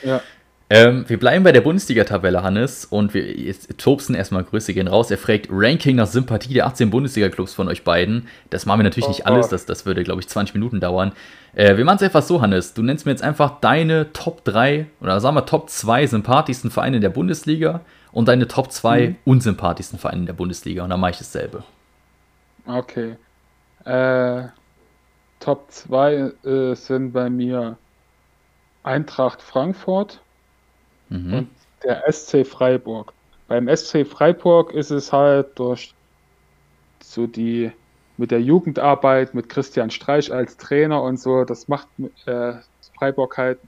[0.04, 0.22] Ja.
[0.70, 5.10] Ähm, wir bleiben bei der Bundesliga-Tabelle, Hannes, und wir jetzt, Tobsen erstmal Grüße gehen raus.
[5.10, 8.28] Er fragt Ranking nach Sympathie der 18 Bundesliga-Clubs von euch beiden.
[8.50, 11.14] Das machen wir natürlich oh, nicht alles, das, das würde, glaube ich, 20 Minuten dauern.
[11.56, 12.74] Äh, wir machen es einfach so, Hannes.
[12.74, 17.00] Du nennst mir jetzt einfach deine Top 3 oder sagen wir Top 2 sympathischsten Vereine
[17.00, 17.80] der Bundesliga
[18.12, 19.16] und deine Top 2 mhm.
[19.24, 20.84] unsympathischsten Vereine der Bundesliga.
[20.84, 21.64] Und dann mache ich dasselbe.
[22.66, 23.16] Okay.
[23.86, 24.50] Äh,
[25.40, 27.78] Top 2 äh, sind bei mir
[28.84, 30.22] Eintracht Frankfurt
[31.10, 31.34] mhm.
[31.34, 31.50] und
[31.84, 33.14] der SC Freiburg.
[33.48, 35.94] Beim SC Freiburg ist es halt durch
[37.02, 37.72] so die
[38.18, 41.88] mit der Jugendarbeit, mit Christian Streich als Trainer und so, das macht
[42.26, 42.54] äh,
[42.98, 43.60] Freiburg halt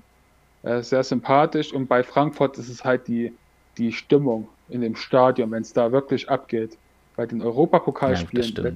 [0.64, 3.34] äh, sehr sympathisch und bei Frankfurt ist es halt die,
[3.78, 6.78] die Stimmung in dem Stadion, wenn es da wirklich abgeht.
[7.16, 8.72] Bei den Europapokalspielen, ja,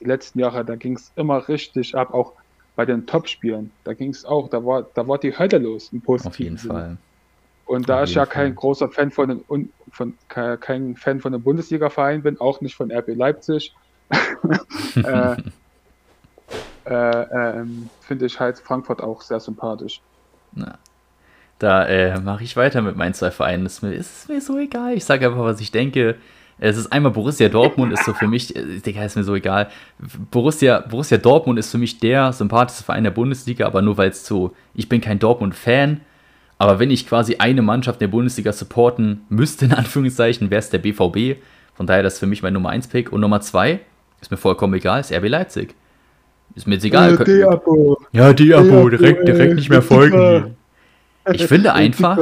[0.00, 2.32] die, letzten Jahre, da ging es immer richtig ab, auch
[2.76, 6.00] bei den Topspielen, da ging es auch, da war, da war die Hölle los im
[6.00, 6.70] positiven Auf jeden Sinn.
[6.70, 6.96] Fall.
[7.66, 8.34] Und da ich ja Fall.
[8.34, 12.90] kein großer Fan von, den, von kein Fan von einem Bundesliga-Verein bin, auch nicht von
[12.90, 13.74] RB Leipzig,
[14.96, 15.36] äh,
[16.86, 17.64] äh, äh,
[18.00, 20.00] finde ich halt Frankfurt auch sehr sympathisch.
[20.54, 20.78] Na,
[21.58, 23.66] da äh, mache ich weiter mit meinen zwei Vereinen.
[23.66, 24.94] Ist mir, ist mir so egal.
[24.94, 26.16] Ich sage einfach, was ich denke.
[26.60, 29.68] Es ist einmal Borussia Dortmund, ist so für mich, äh, Digga, ist mir so egal.
[30.30, 34.26] Borussia, Borussia Dortmund ist für mich der sympathischste Verein der Bundesliga, aber nur weil es
[34.26, 36.00] so, ich bin kein Dortmund-Fan,
[36.58, 40.78] aber wenn ich quasi eine Mannschaft der Bundesliga supporten müsste, in Anführungszeichen, wäre es der
[40.78, 41.40] BVB.
[41.74, 43.12] Von daher das ist für mich mein Nummer 1 Pick.
[43.12, 43.78] Und Nummer 2,
[44.20, 45.74] ist mir vollkommen egal, ist RB Leipzig.
[46.56, 47.14] Ist mir jetzt egal.
[47.16, 47.98] Ja, Diabo.
[48.12, 50.56] Ja, Diabo, direkt, direkt nicht mehr folgen.
[51.32, 52.18] Ich finde einfach,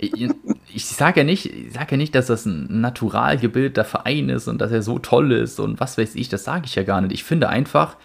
[0.00, 0.30] ich,
[0.74, 4.48] ich sage ja nicht, ich sage ja nicht, dass das ein natural gebildeter Verein ist
[4.48, 7.00] und dass er so toll ist und was weiß ich, das sage ich ja gar
[7.00, 7.12] nicht.
[7.12, 7.96] Ich finde einfach,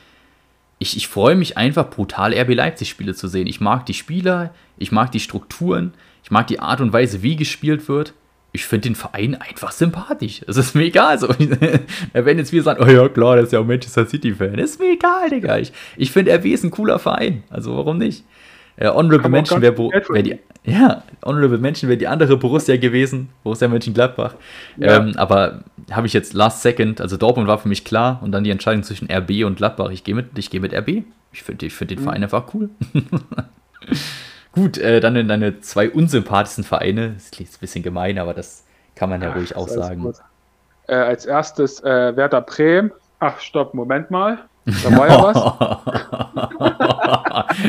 [0.80, 3.48] ich, ich freue mich einfach brutal RB Leipzig Spiele zu sehen.
[3.48, 5.94] Ich mag die Spieler, ich mag die Strukturen,
[6.24, 8.14] ich mag die Art und Weise, wie gespielt wird.
[8.52, 10.42] Ich finde den Verein einfach sympathisch.
[10.48, 11.20] Es ist mir egal.
[11.20, 11.28] So.
[12.14, 14.56] werden jetzt viele sagen, oh ja klar, das ist ja auch Manchester City-Fan.
[14.56, 15.58] Ist mir egal, Digga.
[15.58, 17.44] Ich, ich finde RB ist ein cooler Verein.
[17.50, 18.24] Also warum nicht?
[18.78, 23.68] Äh, Honorable Mention wäre wär die, ja, Honorable Mention wäre die andere Borussia gewesen, Borussia
[23.68, 24.36] Mönchengladbach.
[24.78, 24.98] Ja.
[24.98, 28.44] Ähm, aber habe ich jetzt Last Second, also Dortmund war für mich klar und dann
[28.44, 29.92] die Entscheidung zwischen RB und Gladbach.
[29.92, 31.04] Ich gehe mit, geh mit RB.
[31.32, 32.04] Ich finde ich find den mhm.
[32.04, 32.70] Verein einfach cool.
[34.54, 37.12] Gut, äh, dann in deine zwei unsympathischsten Vereine.
[37.16, 38.64] Das klingt ein bisschen gemein, aber das
[38.96, 40.14] kann man ja Ach, ruhig auch sagen.
[40.88, 42.92] Äh, als erstes äh, Werder Bremen.
[43.20, 44.40] Ach, stopp, Moment mal.
[44.66, 45.38] Da war ja was.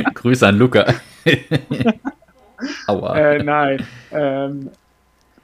[0.15, 0.87] Grüße an Luca.
[2.87, 3.17] Aua.
[3.17, 3.87] Äh, nein.
[4.13, 4.71] Ähm,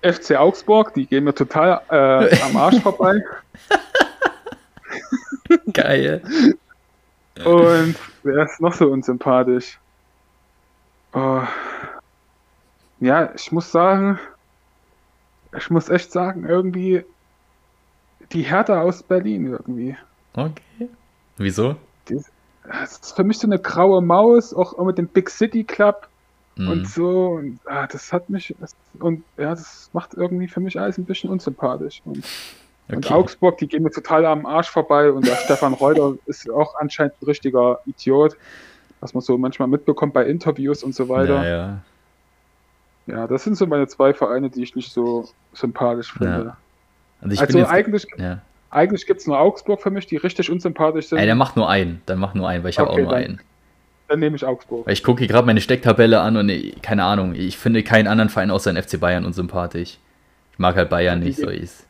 [0.03, 3.23] FC Augsburg, die gehen mir total äh, am Arsch vorbei.
[5.73, 6.23] Geil.
[7.45, 9.79] Und wer ist noch so unsympathisch?
[11.13, 11.43] Oh.
[13.01, 14.19] Ja, ich muss sagen,
[15.57, 17.05] ich muss echt sagen, irgendwie
[18.33, 19.97] die Hertha aus Berlin irgendwie.
[20.35, 20.89] Okay.
[21.37, 21.77] Wieso?
[22.65, 26.09] das ist für mich so eine graue Maus, auch mit dem Big City Club
[26.57, 26.69] mhm.
[26.69, 27.31] und so.
[27.33, 31.05] Und, ah, das hat mich, das, und ja, das macht irgendwie für mich alles ein
[31.05, 32.03] bisschen unsympathisch.
[32.05, 32.25] Und,
[32.89, 32.97] okay.
[32.97, 36.75] und Augsburg, die gehen mir total am Arsch vorbei und der Stefan Reuter ist auch
[36.77, 38.37] anscheinend ein richtiger Idiot,
[39.01, 41.43] was man so manchmal mitbekommt bei Interviews und so weiter.
[41.43, 41.79] Ja, ja.
[43.07, 46.45] ja das sind so meine zwei Vereine, die ich nicht so sympathisch finde.
[46.45, 46.57] Ja.
[47.21, 48.07] Also, also jetzt, eigentlich.
[48.17, 48.41] Ja.
[48.73, 51.19] Eigentlich gibt es nur Augsburg für mich, die richtig unsympathisch sind.
[51.19, 52.01] Ey, der macht nur einen.
[52.07, 53.41] Dann mach nur einen, weil ich okay, habe auch nur dann, einen.
[54.09, 54.87] Dann nehme ich Augsburg.
[54.87, 58.07] Weil ich gucke hier gerade meine Stecktabelle an und ich, keine Ahnung, ich finde keinen
[58.09, 59.99] anderen Verein außer den FC Bayern unsympathisch.
[60.53, 61.51] Ich mag halt Bayern nicht so.
[61.51, 61.87] Ist,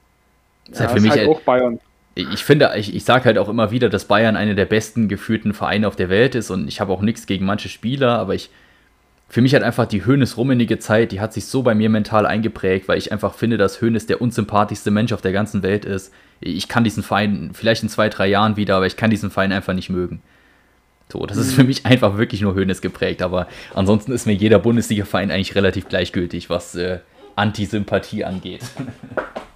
[0.72, 1.78] ja, halt für mich halt auch Bayern.
[2.16, 5.54] Ich finde, ich, ich sage halt auch immer wieder, dass Bayern einer der besten geführten
[5.54, 8.50] Vereine auf der Welt ist und ich habe auch nichts gegen manche Spieler, aber ich
[9.32, 12.86] für mich hat einfach die Hönes-Rummenige Zeit, die hat sich so bei mir mental eingeprägt,
[12.86, 16.12] weil ich einfach finde, dass Hönes der unsympathischste Mensch auf der ganzen Welt ist.
[16.40, 19.50] Ich kann diesen Verein vielleicht in zwei, drei Jahren wieder, aber ich kann diesen Verein
[19.50, 20.20] einfach nicht mögen.
[21.10, 21.54] So, das ist mhm.
[21.54, 25.88] für mich einfach wirklich nur Hönes geprägt, aber ansonsten ist mir jeder Bundesliga-Verein eigentlich relativ
[25.88, 26.98] gleichgültig, was äh,
[27.34, 28.60] Antisympathie angeht.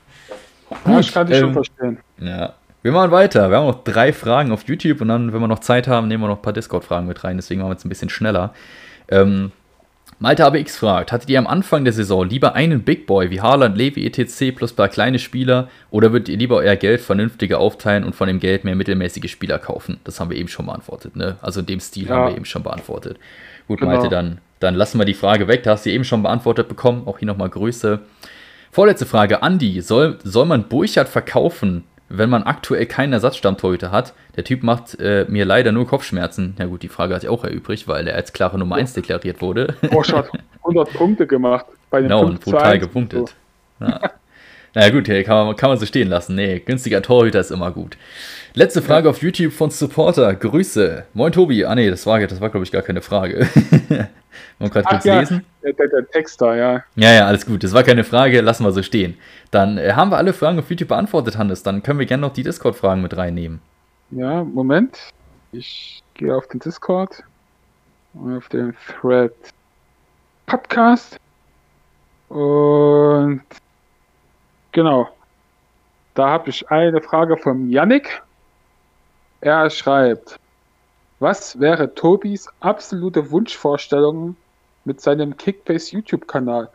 [0.86, 1.98] ja, ich kann dich ähm, schon verstehen.
[2.18, 2.54] Ja.
[2.80, 3.50] Wir machen weiter.
[3.50, 6.22] Wir haben noch drei Fragen auf YouTube und dann, wenn wir noch Zeit haben, nehmen
[6.22, 7.36] wir noch ein paar Discord-Fragen mit rein.
[7.36, 8.54] Deswegen machen wir jetzt ein bisschen schneller.
[9.08, 9.52] Ähm,
[10.18, 13.76] Malte ABX fragt, hattet ihr am Anfang der Saison lieber einen Big Boy wie Haaland,
[13.76, 14.56] Levi, etc.
[14.56, 18.26] plus ein paar kleine Spieler oder würdet ihr lieber euer Geld vernünftiger aufteilen und von
[18.26, 20.00] dem Geld mehr mittelmäßige Spieler kaufen?
[20.04, 21.36] Das haben wir eben schon beantwortet, ne?
[21.42, 22.14] Also in dem Stil ja.
[22.14, 23.18] haben wir eben schon beantwortet.
[23.68, 23.92] Gut, genau.
[23.92, 27.02] Malte, dann, dann lassen wir die Frage weg, da hast du eben schon beantwortet bekommen.
[27.06, 28.00] Auch hier nochmal Grüße.
[28.72, 34.14] Vorletzte Frage, Andi, soll, soll man Burchard verkaufen, wenn man aktuell keinen Ersatzstammtorhüter hat.
[34.36, 36.54] Der Typ macht äh, mir leider nur Kopfschmerzen.
[36.58, 39.40] Na gut, die Frage hat sich auch erübrigt, weil er als klare Nummer 1 deklariert
[39.40, 39.74] wurde.
[39.90, 41.66] Bosch hat 100 Punkte gemacht.
[41.90, 43.34] Bei den genau, und brutal gepunktet.
[43.80, 43.86] So.
[43.86, 44.00] Ja.
[44.74, 46.34] naja gut, kann man, kann man so stehen lassen.
[46.34, 47.96] Nee, günstiger Torhüter ist immer gut.
[48.54, 49.10] Letzte Frage ja.
[49.10, 50.34] auf YouTube von Supporter.
[50.34, 51.04] Grüße.
[51.12, 51.64] Moin Tobi.
[51.64, 53.48] Ah nee, das war, das war glaube ich gar keine Frage.
[54.58, 55.44] Wollen gerade kurz ja, lesen?
[55.62, 56.84] Der, der, der, Text da, ja.
[56.94, 57.64] Ja, ja, alles gut.
[57.64, 59.16] Das war keine Frage, lassen wir so stehen.
[59.50, 61.62] Dann äh, haben wir alle Fragen auf YouTube beantwortet, Hannes.
[61.62, 63.60] Dann können wir gerne noch die Discord-Fragen mit reinnehmen.
[64.10, 64.98] Ja, Moment.
[65.52, 67.22] Ich gehe auf den Discord
[68.14, 69.32] und auf den Thread
[70.46, 71.18] Podcast.
[72.28, 73.42] Und
[74.72, 75.08] genau.
[76.14, 78.22] Da habe ich eine Frage von Yannick.
[79.40, 80.38] Er schreibt,
[81.18, 84.36] was wäre Tobis absolute Wunschvorstellung
[84.84, 86.68] mit seinem Kickbase YouTube-Kanal?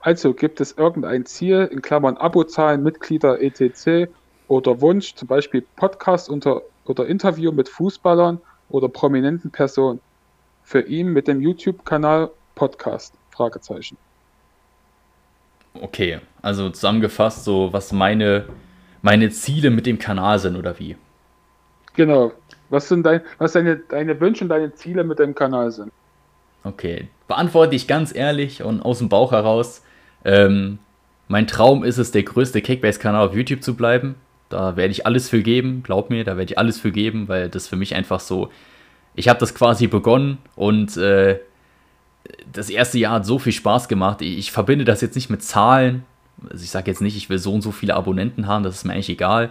[0.00, 4.10] Also gibt es irgendein Ziel, in Klammern Abozahlen, Mitglieder, etc.
[4.48, 10.00] oder Wunsch, zum Beispiel Podcast unter, oder Interview mit Fußballern oder prominenten Personen?
[10.62, 13.14] Für ihn mit dem YouTube-Kanal Podcast?
[13.30, 13.96] Fragezeichen.
[15.74, 18.46] Okay, also zusammengefasst, so was meine,
[19.02, 20.96] meine Ziele mit dem Kanal sind oder wie?
[21.94, 22.32] Genau,
[22.70, 25.92] was sind dein, was deine, deine Wünsche und deine Ziele mit dem Kanal sind?
[26.64, 29.82] Okay, beantworte ich ganz ehrlich und aus dem Bauch heraus.
[30.24, 30.78] Ähm,
[31.28, 34.16] Mein Traum ist es, der größte Kickbase-Kanal auf YouTube zu bleiben.
[34.48, 37.48] Da werde ich alles für geben, glaub mir, da werde ich alles für geben, weil
[37.48, 38.50] das für mich einfach so.
[39.14, 41.38] Ich habe das quasi begonnen und äh,
[42.52, 44.22] das erste Jahr hat so viel Spaß gemacht.
[44.22, 46.04] Ich, ich verbinde das jetzt nicht mit Zahlen.
[46.50, 48.84] Also ich sage jetzt nicht, ich will so und so viele Abonnenten haben, das ist
[48.84, 49.50] mir eigentlich egal.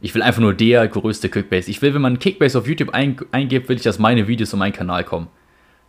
[0.00, 1.70] Ich will einfach nur der größte Kickbase.
[1.70, 4.58] Ich will, wenn man Kickbase auf YouTube ein, eingibt, will ich, dass meine Videos um
[4.58, 5.28] meinen Kanal kommen.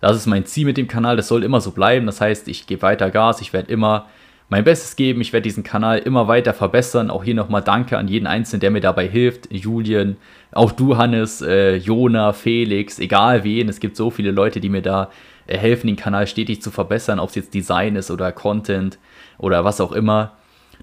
[0.01, 2.07] Das ist mein Ziel mit dem Kanal, das soll immer so bleiben.
[2.07, 4.07] Das heißt, ich gebe weiter Gas, ich werde immer
[4.49, 7.09] mein Bestes geben, ich werde diesen Kanal immer weiter verbessern.
[7.09, 9.47] Auch hier nochmal Danke an jeden Einzelnen, der mir dabei hilft.
[9.49, 10.17] Julian,
[10.51, 13.69] auch du, Hannes, äh, Jona, Felix, egal wen.
[13.69, 15.09] Es gibt so viele Leute, die mir da
[15.47, 18.97] äh, helfen, den Kanal stetig zu verbessern, ob es jetzt Design ist oder Content
[19.37, 20.33] oder was auch immer.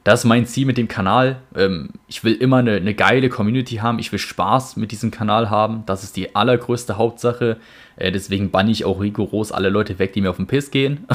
[0.05, 1.37] Das ist mein Ziel mit dem Kanal.
[1.57, 3.99] Ähm, ich will immer eine, eine, geile Community haben.
[3.99, 5.83] Ich will Spaß mit diesem Kanal haben.
[5.87, 7.57] Das ist die allergrößte Hauptsache.
[7.97, 11.07] Äh, deswegen banne ich auch rigoros alle Leute weg, die mir auf den Piss gehen.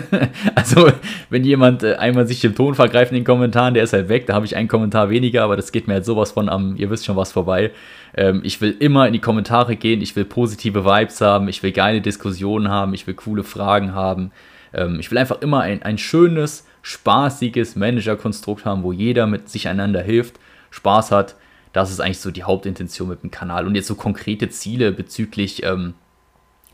[0.54, 0.90] also,
[1.28, 4.26] wenn jemand äh, einmal sich dem Ton vergreift in den Kommentaren, der ist halt weg.
[4.26, 6.90] Da habe ich einen Kommentar weniger, aber das geht mir halt sowas von am, ihr
[6.90, 7.70] wisst schon was vorbei.
[8.16, 10.00] Ähm, ich will immer in die Kommentare gehen.
[10.00, 11.48] Ich will positive Vibes haben.
[11.48, 12.94] Ich will geile Diskussionen haben.
[12.94, 14.32] Ich will coole Fragen haben.
[14.72, 19.68] Ähm, ich will einfach immer ein, ein schönes, spaßiges Manager-Konstrukt haben, wo jeder mit sich
[19.68, 20.38] einander hilft,
[20.70, 21.36] Spaß hat.
[21.72, 23.66] Das ist eigentlich so die Hauptintention mit dem Kanal.
[23.66, 25.94] Und jetzt so konkrete Ziele bezüglich ähm,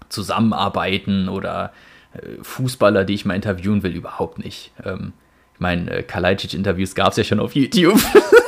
[0.08, 1.72] Zusammenarbeiten oder
[2.14, 4.72] äh, Fußballer, die ich mal interviewen will, überhaupt nicht.
[4.84, 5.12] Ähm,
[5.54, 8.00] ich meine, äh, Kalajdzic-Interviews gab es ja schon auf YouTube.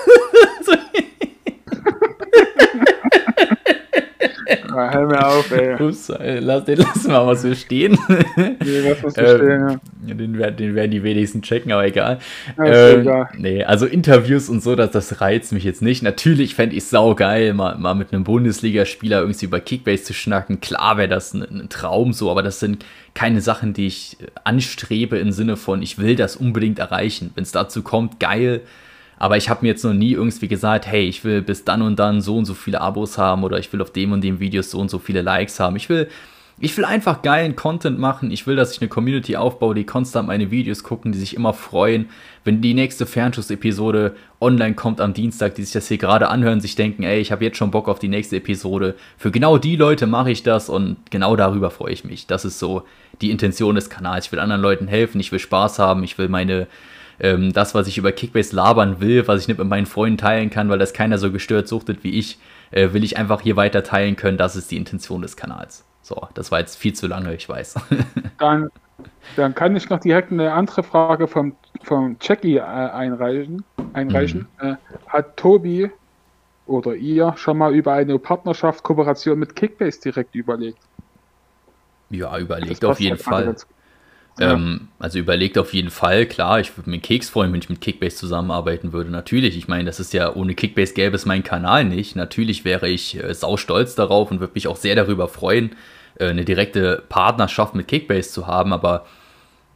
[4.73, 5.75] hör mir auf, ey.
[5.83, 7.99] Ups, lass, den lassen wir mal so stehen.
[8.37, 10.15] Nee, lass so ähm, stehen, ja.
[10.15, 12.19] Den, den werden die wenigsten checken, aber egal.
[12.57, 13.29] Ja, ähm, egal.
[13.37, 16.03] Nee, also Interviews und so, das, das reizt mich jetzt nicht.
[16.03, 20.61] Natürlich fände ich saugeil, mal, mal mit einem Bundesligaspieler irgendwie über Kickbase zu schnacken.
[20.61, 25.19] Klar wäre das ein, ein Traum so, aber das sind keine Sachen, die ich anstrebe
[25.19, 27.31] im Sinne von, ich will das unbedingt erreichen.
[27.35, 28.63] Wenn es dazu kommt, geil.
[29.19, 31.99] Aber ich habe mir jetzt noch nie irgendwie gesagt, hey, ich will bis dann und
[31.99, 34.71] dann so und so viele Abos haben oder ich will auf dem und dem Videos
[34.71, 35.77] so und so viele Likes haben.
[35.77, 36.09] Ich will,
[36.61, 38.31] ich will einfach geilen Content machen.
[38.31, 41.53] Ich will, dass ich eine Community aufbaue, die konstant meine Videos gucken, die sich immer
[41.53, 42.09] freuen,
[42.45, 46.77] wenn die nächste Fernschuss-Episode online kommt am Dienstag, die sich das hier gerade anhören, sich
[46.77, 48.95] denken, ey, ich habe jetzt schon Bock auf die nächste Episode.
[49.19, 52.27] Für genau die Leute mache ich das und genau darüber freue ich mich.
[52.27, 52.85] Das ist so
[53.21, 54.27] die Intention des Kanals.
[54.27, 56.69] Ich will anderen Leuten helfen, ich will Spaß haben, ich will meine
[57.21, 60.51] ähm, das, was ich über Kickbase labern will, was ich nicht mit meinen Freunden teilen
[60.51, 62.39] kann, weil das keiner so gestört suchtet wie ich,
[62.71, 64.39] äh, will ich einfach hier weiter teilen können.
[64.39, 65.85] Das ist die Intention des Kanals.
[66.03, 67.75] So, das war jetzt viel zu lange, ich weiß.
[68.39, 68.71] dann,
[69.37, 73.65] dann kann ich noch direkt eine andere Frage vom, vom Jackie äh, einreichen.
[73.93, 74.47] einreichen.
[74.61, 74.69] Mhm.
[74.69, 74.75] Äh,
[75.07, 75.91] hat Tobi
[76.67, 80.79] oder ihr schon mal über eine Partnerschaft, Kooperation mit Kickbase direkt überlegt?
[82.11, 83.55] Ja, überlegt auf jeden Fall.
[84.41, 87.81] Ähm, also überlegt auf jeden Fall, klar, ich würde mir Keks freuen, wenn ich mit
[87.81, 89.11] Kickbase zusammenarbeiten würde.
[89.11, 92.17] Natürlich, ich meine, das ist ja, ohne Kickbase gäbe es meinen Kanal nicht.
[92.17, 95.73] Natürlich wäre ich äh, sau stolz darauf und würde mich auch sehr darüber freuen,
[96.19, 99.07] äh, eine direkte Partnerschaft mit Kickbase zu haben, aber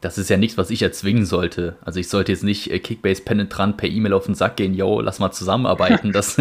[0.00, 1.76] das ist ja nichts, was ich erzwingen sollte.
[1.84, 5.00] Also ich sollte jetzt nicht äh, Kickbase penetrant per E-Mail auf den Sack gehen, yo,
[5.00, 6.12] lass mal zusammenarbeiten.
[6.12, 6.36] dass,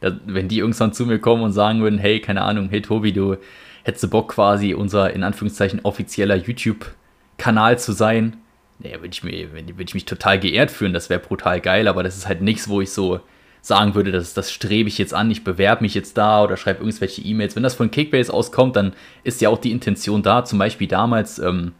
[0.00, 3.12] dass, wenn die irgendwann zu mir kommen und sagen würden, hey, keine Ahnung, hey Tobi,
[3.12, 3.36] du
[3.84, 6.94] hättest Bock quasi unser in Anführungszeichen offizieller YouTube-
[7.38, 8.36] Kanal zu sein,
[8.78, 12.16] nee, würde ich, würd ich mich total geehrt fühlen, das wäre brutal geil, aber das
[12.16, 13.20] ist halt nichts, wo ich so
[13.66, 16.84] sagen würde, das, das strebe ich jetzt an, ich bewerbe mich jetzt da oder schreibe
[16.84, 17.56] irgendwelche E-Mails.
[17.56, 18.92] Wenn das von Kickbase auskommt, dann
[19.24, 20.44] ist ja auch die Intention da.
[20.44, 21.72] Zum Beispiel damals, ähm,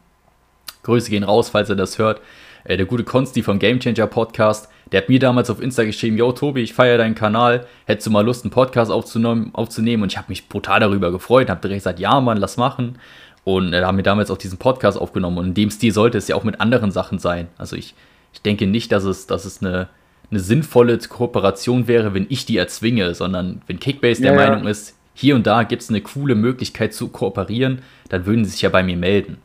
[0.83, 2.21] Grüße gehen raus, falls ihr das hört,
[2.65, 6.17] äh, der gute Konsti vom Game Changer Podcast, der hat mir damals auf Insta geschrieben,
[6.17, 10.05] yo Tobi, ich feiere deinen Kanal, hättest du mal Lust, einen Podcast aufzunehmen, aufzunehmen?
[10.05, 12.99] Und ich habe mich brutal darüber gefreut, habe direkt gesagt, ja Mann, lass machen.
[13.47, 15.39] Und da haben wir damals auch diesen Podcast aufgenommen.
[15.39, 17.47] Und in dem Stil sollte es ja auch mit anderen Sachen sein.
[17.59, 17.95] Also ich,
[18.33, 19.89] ich denke nicht, dass es, dass es eine,
[20.33, 24.99] eine sinnvolle Kooperation wäre, wenn ich die erzwinge, sondern wenn Kickbase ja, der Meinung ist,
[25.15, 28.69] hier und da gibt es eine coole Möglichkeit zu kooperieren, dann würden sie sich ja
[28.69, 29.39] bei mir melden.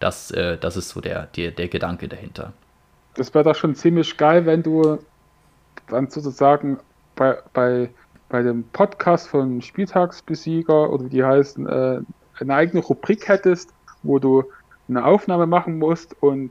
[0.00, 2.52] Das, äh, das ist so der, der, der Gedanke dahinter.
[3.14, 4.98] Das wäre doch schon ziemlich geil, wenn du
[5.86, 6.80] dann sozusagen
[7.14, 7.88] bei, bei,
[8.28, 12.00] bei dem Podcast von Spieltagsbesieger oder wie die heißen, äh,
[12.40, 13.70] eine eigene Rubrik hättest,
[14.02, 14.44] wo du
[14.88, 16.50] eine Aufnahme machen musst und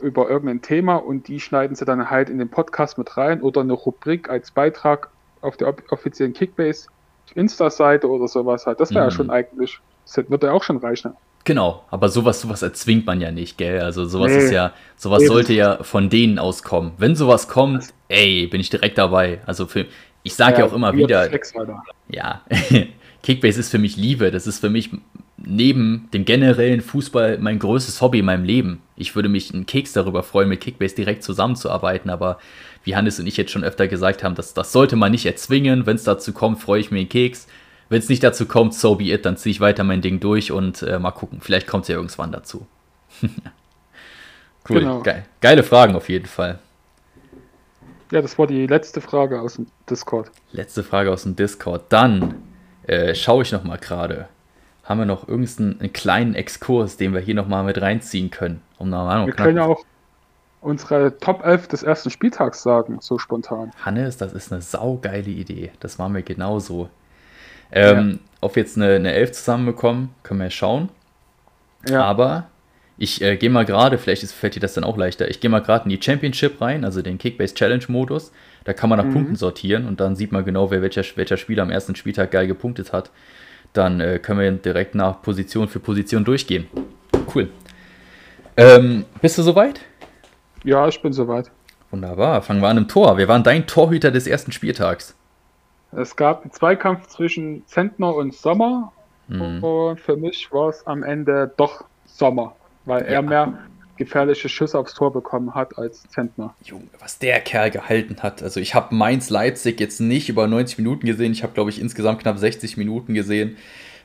[0.00, 3.62] über irgendein Thema und die schneiden sie dann halt in den Podcast mit rein oder
[3.62, 5.08] eine Rubrik als Beitrag
[5.40, 6.88] auf der offiziellen Kickbase
[7.34, 8.80] Insta-Seite oder sowas halt.
[8.80, 9.10] Das wäre mhm.
[9.10, 11.14] ja schon eigentlich, das würde ja auch schon reichen.
[11.44, 13.80] Genau, aber sowas, sowas erzwingt man ja nicht, gell?
[13.80, 14.38] Also sowas nee.
[14.38, 15.28] ist ja, sowas nee.
[15.28, 16.92] sollte ja von denen auskommen.
[16.98, 19.40] Wenn sowas kommt, ey, bin ich direkt dabei.
[19.46, 19.86] Also für,
[20.22, 21.30] ich sage ja, ja, auch immer wieder,
[22.08, 22.42] ja,
[23.22, 24.30] Kickbase ist für mich Liebe.
[24.30, 24.90] Das ist für mich
[25.36, 28.82] neben dem generellen Fußball mein größtes Hobby in meinem Leben.
[28.96, 32.38] Ich würde mich einen Keks darüber freuen, mit Kickbase direkt zusammenzuarbeiten, aber
[32.84, 35.86] wie Hannes und ich jetzt schon öfter gesagt haben, das, das sollte man nicht erzwingen.
[35.86, 37.46] Wenn es dazu kommt, freue ich mir einen Keks.
[37.88, 40.52] Wenn es nicht dazu kommt, so be it, dann ziehe ich weiter mein Ding durch
[40.52, 41.40] und äh, mal gucken.
[41.40, 42.66] Vielleicht kommt es ja irgendwann dazu.
[43.22, 45.02] cool, genau.
[45.02, 45.26] Geil.
[45.40, 46.58] geile Fragen auf jeden Fall.
[48.12, 50.30] Ja, das war die letzte Frage aus dem Discord.
[50.52, 51.84] Letzte Frage aus dem Discord.
[51.90, 52.34] Dann
[52.86, 54.28] äh, schaue ich noch mal gerade.
[54.84, 58.60] Haben wir noch irgendeinen kleinen Exkurs, den wir hier noch mal mit reinziehen können?
[58.78, 59.84] Um wir können ja auch
[60.60, 63.72] unsere Top 11 des ersten Spieltags sagen, so spontan.
[63.84, 65.70] Hannes, das ist eine saugeile Idee.
[65.80, 66.88] Das machen wir genauso.
[67.72, 68.18] Ähm, ja.
[68.40, 70.88] Ob wir jetzt eine, eine 11 zusammenbekommen, können wir ja schauen.
[71.88, 72.04] Ja.
[72.04, 72.48] Aber
[72.98, 75.50] ich äh, gehe mal gerade, vielleicht ist, fällt dir das dann auch leichter, ich gehe
[75.50, 78.32] mal gerade in die Championship rein, also den Kickbase Challenge Modus.
[78.64, 79.12] Da kann man nach mhm.
[79.12, 82.46] Punkten sortieren und dann sieht man genau, wer welcher, welcher Spieler am ersten Spieltag geil
[82.46, 83.10] gepunktet hat.
[83.72, 86.66] Dann äh, können wir direkt nach Position für Position durchgehen.
[87.34, 87.48] Cool.
[88.56, 89.80] Ähm, bist du soweit?
[90.64, 91.50] Ja, ich bin soweit.
[91.90, 92.42] Wunderbar.
[92.42, 93.16] Fangen wir an im Tor.
[93.16, 95.14] Wer war dein Torhüter des ersten Spieltags?
[95.92, 98.92] Es gab einen Zweikampf zwischen Zentner und Sommer.
[99.28, 99.64] Mhm.
[99.64, 102.54] Und für mich war es am Ende doch Sommer,
[102.84, 103.08] weil ja.
[103.08, 103.58] er mehr
[104.00, 106.54] gefährliche Schüsse aufs Tor bekommen hat als Zentner.
[106.64, 108.42] Junge, was der Kerl gehalten hat.
[108.42, 111.32] Also ich habe Mainz-Leipzig jetzt nicht über 90 Minuten gesehen.
[111.32, 113.58] Ich habe, glaube ich, insgesamt knapp 60 Minuten gesehen.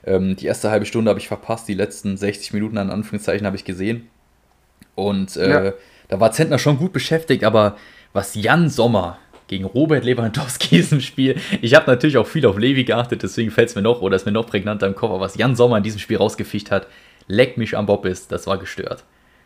[0.05, 1.69] Ähm, die erste halbe Stunde habe ich verpasst.
[1.69, 4.09] Die letzten 60 Minuten an Anführungszeichen habe ich gesehen.
[4.95, 5.73] Und äh, ja.
[6.09, 7.77] da war Zentner schon gut beschäftigt, aber
[8.11, 9.17] was Jan Sommer
[9.47, 11.39] gegen Robert Lewandowski ist im Spiel.
[11.61, 14.25] Ich habe natürlich auch viel auf Levi geachtet, deswegen fällt es mir noch oder ist
[14.25, 15.11] mir noch prägnanter im Kopf.
[15.11, 16.87] Aber was Jan Sommer in diesem Spiel rausgefischt hat,
[17.27, 19.03] leck mich am Bob ist, das war gestört.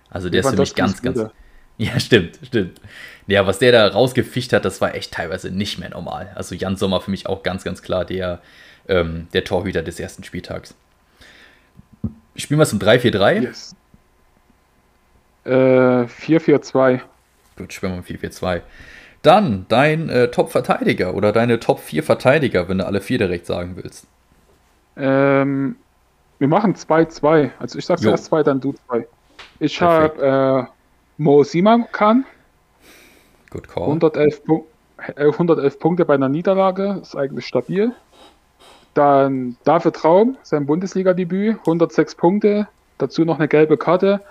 [0.10, 1.20] Also der ist für mich ganz, ganz.
[1.78, 2.82] Ja, stimmt, stimmt.
[3.26, 6.30] Ja, was der da rausgefischt hat, das war echt teilweise nicht mehr normal.
[6.36, 8.42] Also Jan Sommer für mich auch ganz, ganz klar der,
[8.90, 10.76] ähm, der Torhüter des ersten Spieltags.
[12.36, 13.42] Spielen wir es um 3-4-3?
[13.44, 13.76] Yes.
[15.46, 17.00] Äh, 4-4-2.
[17.56, 18.62] Gut, spielen wir um 4-4-2.
[19.22, 23.78] Dann dein äh, Top-Verteidiger oder deine Top 4 Verteidiger, wenn du alle vier direkt sagen
[23.78, 24.06] willst.
[24.98, 25.76] Ähm,
[26.40, 27.52] wir machen 2-2.
[27.60, 29.08] Also ich sag zuerst 2, dann du 2.
[29.60, 30.72] Ich habe äh,
[31.18, 32.26] Mo Simakan.
[33.50, 33.84] Good call.
[33.84, 34.66] 111, Pu
[35.16, 37.92] 111 äh, Punkte bei einer Niederlage, ist eigentlich stabil.
[38.94, 44.22] Dann David Raum, sein Bundesliga-Debüt, 106 Punkte, dazu noch eine gelbe Karte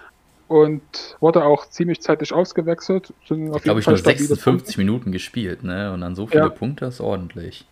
[0.49, 0.83] und
[1.21, 3.13] wurde auch ziemlich zeitig ausgewechselt.
[3.27, 4.79] Sind ich glaube, ich nur 56 Punkte.
[4.79, 5.93] Minuten gespielt, ne?
[5.93, 6.49] Und dann so viele ja.
[6.49, 7.67] Punkte ist ordentlich.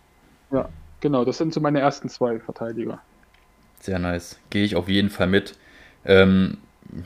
[0.51, 0.69] Ja,
[1.01, 2.99] genau, das sind so meine ersten zwei Verteidiger.
[3.79, 4.39] Sehr nice.
[4.49, 5.55] Gehe ich auf jeden Fall mit.
[6.05, 6.57] Ähm,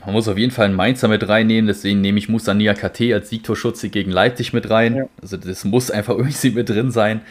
[0.04, 3.30] man muss auf jeden Fall einen Mainzer mit reinnehmen, deswegen nehme ich Musania KT als
[3.30, 4.96] Siegtorschutze gegen Leipzig mit rein.
[4.96, 5.08] Ja.
[5.20, 7.22] Also das muss einfach irgendwie mit drin sein.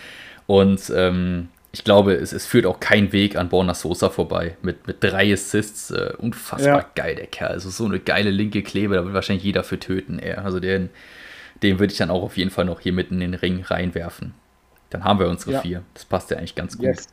[0.48, 4.58] Und ähm, ich glaube, es, es, führt auch kein Weg an Borna Sosa vorbei.
[4.62, 5.92] Mit, mit drei Assists.
[5.92, 6.86] Äh, unfassbar ja.
[6.96, 7.52] geil, der Kerl.
[7.52, 10.20] Also so eine geile linke Klebe, da will wahrscheinlich jeder für töten.
[10.20, 10.34] Ey.
[10.34, 10.90] Also den,
[11.64, 14.34] den würde ich dann auch auf jeden Fall noch hier mitten in den Ring reinwerfen.
[14.90, 15.62] Dann haben wir unsere ja.
[15.62, 15.84] vier.
[15.94, 16.88] Das passt ja eigentlich ganz gut.
[16.88, 17.08] Yes.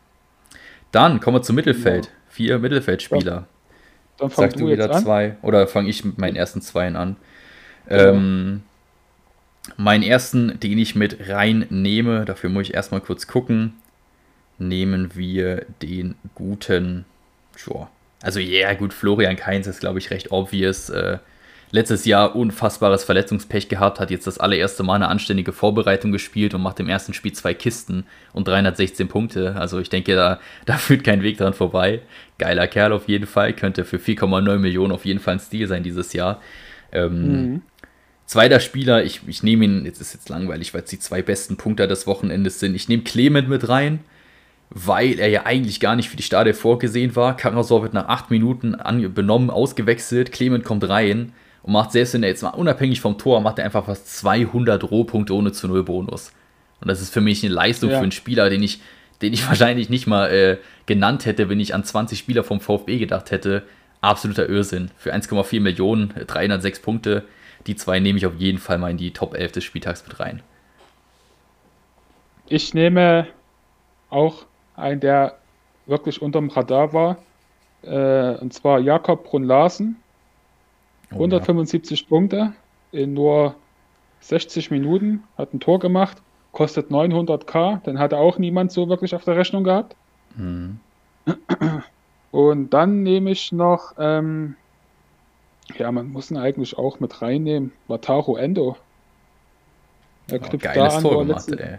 [0.90, 2.06] Dann kommen wir zum Mittelfeld.
[2.06, 2.12] Ja.
[2.28, 3.46] Vier Mittelfeldspieler.
[4.18, 5.36] Dann fang Sagst du wieder zwei.
[5.42, 7.16] Oder fange ich mit meinen ersten Zweien an?
[7.88, 8.62] Ähm,
[9.76, 13.74] meinen ersten, den ich mit reinnehme, dafür muss ich erstmal kurz gucken
[14.58, 17.04] nehmen wir den guten,
[17.56, 17.88] sure.
[18.20, 20.90] Also ja, yeah, gut, Florian Kainz ist, glaube ich, recht obvious.
[20.90, 21.18] Äh,
[21.70, 26.62] letztes Jahr unfassbares Verletzungspech gehabt, hat jetzt das allererste Mal eine anständige Vorbereitung gespielt und
[26.62, 29.56] macht im ersten Spiel zwei Kisten und 316 Punkte.
[29.56, 32.00] Also ich denke, da, da führt kein Weg dran vorbei.
[32.38, 35.82] Geiler Kerl auf jeden Fall, könnte für 4,9 Millionen auf jeden Fall ein Stil sein
[35.82, 36.40] dieses Jahr.
[36.92, 37.62] Ähm, mhm.
[38.26, 41.56] Zweiter Spieler, ich, ich nehme ihn, jetzt ist jetzt langweilig, weil es die zwei besten
[41.56, 42.74] Punkte des Wochenendes sind.
[42.74, 44.00] Ich nehme Clement mit rein
[44.70, 47.34] weil er ja eigentlich gar nicht für die Stade vorgesehen war.
[47.38, 48.76] Karasor wird nach acht Minuten
[49.14, 51.32] benommen, ausgewechselt, Clement kommt rein
[51.62, 54.90] und macht selbst wenn er jetzt mal unabhängig vom Tor, macht er einfach fast 200
[54.90, 56.32] Rohpunkte ohne zu null Bonus.
[56.80, 57.98] Und das ist für mich eine Leistung ja.
[57.98, 58.80] für einen Spieler, den ich,
[59.22, 62.98] den ich wahrscheinlich nicht mal äh, genannt hätte, wenn ich an 20 Spieler vom VfB
[62.98, 63.64] gedacht hätte.
[64.00, 64.90] Absoluter Irrsinn.
[64.96, 67.24] Für 1,4 Millionen, 306 Punkte.
[67.66, 70.20] Die zwei nehme ich auf jeden Fall mal in die Top 11 des Spieltags mit
[70.20, 70.42] rein.
[72.46, 73.26] Ich nehme
[74.08, 74.46] auch
[74.76, 75.36] ein, der
[75.86, 77.16] wirklich unterm Radar war.
[77.82, 79.96] Äh, und zwar Jakob Brunn-Larsen.
[81.10, 82.06] 175 ja.
[82.08, 82.52] Punkte
[82.92, 83.54] in nur
[84.20, 86.18] 60 Minuten, hat ein Tor gemacht,
[86.52, 89.96] kostet 900k, den hatte auch niemand so wirklich auf der Rechnung gehabt.
[90.36, 90.78] Mhm.
[92.30, 94.56] Und dann nehme ich noch, ähm,
[95.76, 98.76] ja, man muss ihn eigentlich auch mit reinnehmen, Wataru Endo.
[100.30, 101.78] Er knüpft, oh, da an, wo er letzte,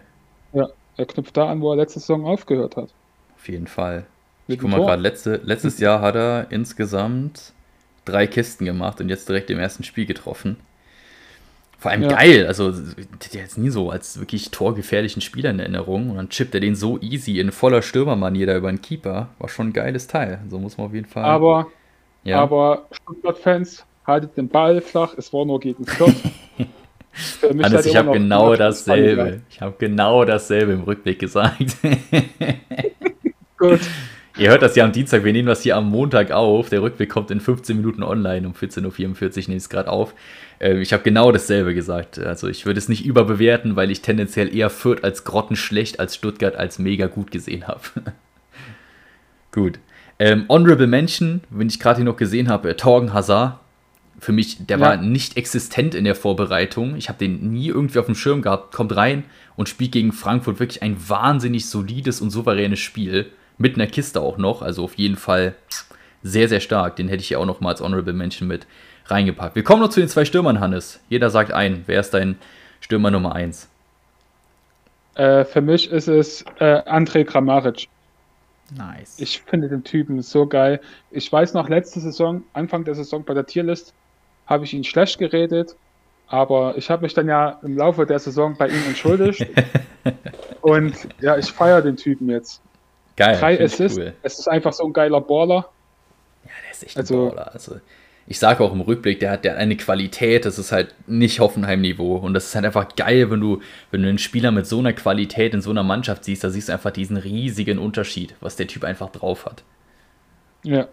[0.52, 2.90] ja, er knüpft da an, wo er letzte Saison aufgehört hat.
[3.36, 4.06] Auf jeden Fall.
[4.48, 7.52] Ich guck mal gerade, letzte, letztes Jahr hat er insgesamt
[8.10, 10.56] drei Kisten gemacht und jetzt direkt im ersten Spiel getroffen.
[11.78, 12.08] Vor allem ja.
[12.08, 16.54] geil, also der jetzt nie so als wirklich torgefährlichen Spieler in Erinnerung und dann chippt
[16.54, 19.30] er den so easy in voller Stürmermanier da über den Keeper.
[19.38, 21.24] War schon ein geiles Teil, so muss man auf jeden Fall.
[21.24, 21.68] Aber,
[22.22, 22.38] ja.
[22.38, 26.14] aber Stuttgart-Fans, haltet den Ball flach, es war nur gegen Fürth.
[27.42, 29.40] Hannes, ich habe genau dasselbe.
[29.50, 31.76] Ich habe genau dasselbe im Rückblick gesagt.
[33.58, 33.80] Gut.
[34.40, 36.70] Ihr hört das ja am Dienstag, wir nehmen das hier am Montag auf.
[36.70, 40.14] Der Rückblick kommt in 15 Minuten online, um 14.44 Uhr nehme ich es gerade auf.
[40.60, 42.18] Ich habe genau dasselbe gesagt.
[42.18, 46.56] Also ich würde es nicht überbewerten, weil ich tendenziell eher Fürth als grottenschlecht als Stuttgart
[46.56, 47.82] als mega gut gesehen habe.
[49.52, 49.78] gut.
[50.18, 53.60] Ähm, Honorable Mention, wenn ich gerade hier noch gesehen habe, äh, Torgen Hazard.
[54.20, 54.86] Für mich, der ja.
[54.86, 56.96] war nicht existent in der Vorbereitung.
[56.96, 58.74] Ich habe den nie irgendwie auf dem Schirm gehabt.
[58.74, 59.24] Kommt rein
[59.56, 64.38] und spielt gegen Frankfurt wirklich ein wahnsinnig solides und souveränes Spiel mit einer Kiste auch
[64.38, 64.62] noch.
[64.62, 65.54] Also auf jeden Fall
[66.22, 66.96] sehr, sehr stark.
[66.96, 68.66] Den hätte ich ja auch noch mal als Honorable Mention mit
[69.06, 69.54] reingepackt.
[69.54, 71.00] Wir kommen noch zu den zwei Stürmern, Hannes.
[71.08, 71.84] Jeder sagt ein.
[71.86, 72.38] Wer ist dein
[72.80, 73.68] Stürmer Nummer 1?
[75.14, 77.88] Äh, für mich ist es äh, André Kramaric.
[78.74, 79.18] Nice.
[79.18, 80.80] Ich finde den Typen so geil.
[81.10, 83.92] Ich weiß noch, letzte Saison, Anfang der Saison bei der Tierlist,
[84.46, 85.76] habe ich ihn schlecht geredet,
[86.28, 89.44] aber ich habe mich dann ja im Laufe der Saison bei ihm entschuldigt.
[90.62, 92.62] und ja, ich feiere den Typen jetzt.
[93.20, 93.36] Geil.
[93.38, 93.98] Drei Assists.
[93.98, 94.14] Cool.
[94.22, 95.68] Es ist einfach so ein geiler Baller.
[96.44, 97.52] Ja, der ist echt also, ein Baller.
[97.52, 97.80] Also,
[98.26, 102.16] ich sage auch im Rückblick, der hat, der eine Qualität, das ist halt nicht Hoffenheim-Niveau.
[102.16, 103.60] Und das ist halt einfach geil, wenn du,
[103.90, 106.70] wenn du einen Spieler mit so einer Qualität in so einer Mannschaft siehst, da siehst
[106.70, 109.64] du einfach diesen riesigen Unterschied, was der Typ einfach drauf hat.
[110.62, 110.88] Ja.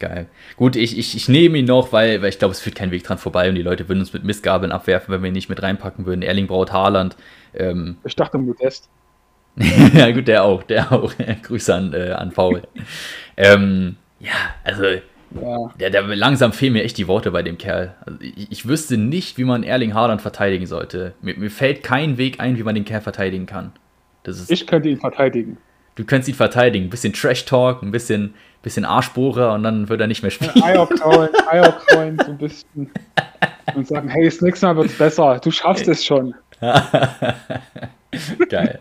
[0.00, 0.26] Geil.
[0.56, 3.04] Gut, ich, ich, ich nehme ihn noch, weil, weil ich glaube, es führt kein Weg
[3.04, 5.62] dran vorbei und die Leute würden uns mit Missgabeln abwerfen, wenn wir ihn nicht mit
[5.62, 6.22] reinpacken würden.
[6.22, 7.16] Erling Braut Haaland.
[7.54, 8.88] Ähm, ich dachte Modest.
[9.94, 11.12] ja, gut, der auch, der auch.
[11.42, 12.62] Grüße an, äh, an Paul.
[13.36, 14.32] ähm, ja,
[14.64, 14.84] also
[15.40, 15.72] ja.
[15.80, 17.94] Der, der, langsam fehlen mir echt die Worte bei dem Kerl.
[18.04, 21.14] Also ich, ich, wüsste nicht, wie man Erling Haaland verteidigen sollte.
[21.20, 23.72] Mir, mir, fällt kein Weg ein, wie man den Kerl verteidigen kann.
[24.24, 25.58] Ist, ich könnte ihn verteidigen.
[25.94, 26.86] Du könntest ihn verteidigen.
[26.86, 30.62] Ein bisschen Trash-Talk, ein bisschen, bisschen Arschbohrer und dann wird er nicht mehr spielen.
[30.62, 32.90] Eier kraulen, Eier kraulen so ein bisschen.
[33.74, 35.40] Und sagen, hey, das nächste Mal wird es besser.
[35.42, 36.34] Du schaffst es schon.
[38.48, 38.80] Geil.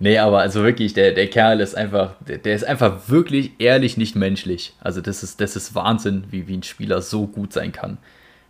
[0.00, 3.96] Nee, aber also wirklich, der, der Kerl ist einfach, der, der, ist einfach wirklich ehrlich
[3.96, 4.74] nicht menschlich.
[4.80, 7.98] Also das ist, das ist Wahnsinn, wie, wie ein Spieler so gut sein kann.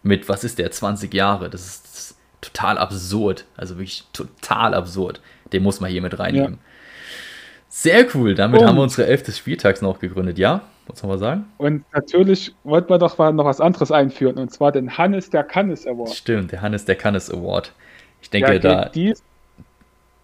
[0.03, 1.49] Mit, was ist der, 20 Jahre?
[1.49, 3.47] Das ist, das ist total absurd.
[3.57, 5.21] Also wirklich total absurd.
[5.53, 6.55] Den muss man hier mit reinnehmen.
[6.55, 6.59] Ja.
[7.71, 10.63] Sehr cool, damit und, haben wir unsere Elf des Spieltags noch gegründet, ja?
[10.87, 11.45] Muss man mal sagen?
[11.59, 15.45] Und natürlich wollten wir doch mal noch was anderes einführen, und zwar den Hannes der
[15.45, 16.15] Kannes Award.
[16.15, 17.73] Stimmt, der Hannes der Kannes Award.
[18.23, 18.87] Ich denke, da.
[18.87, 19.23] Dies,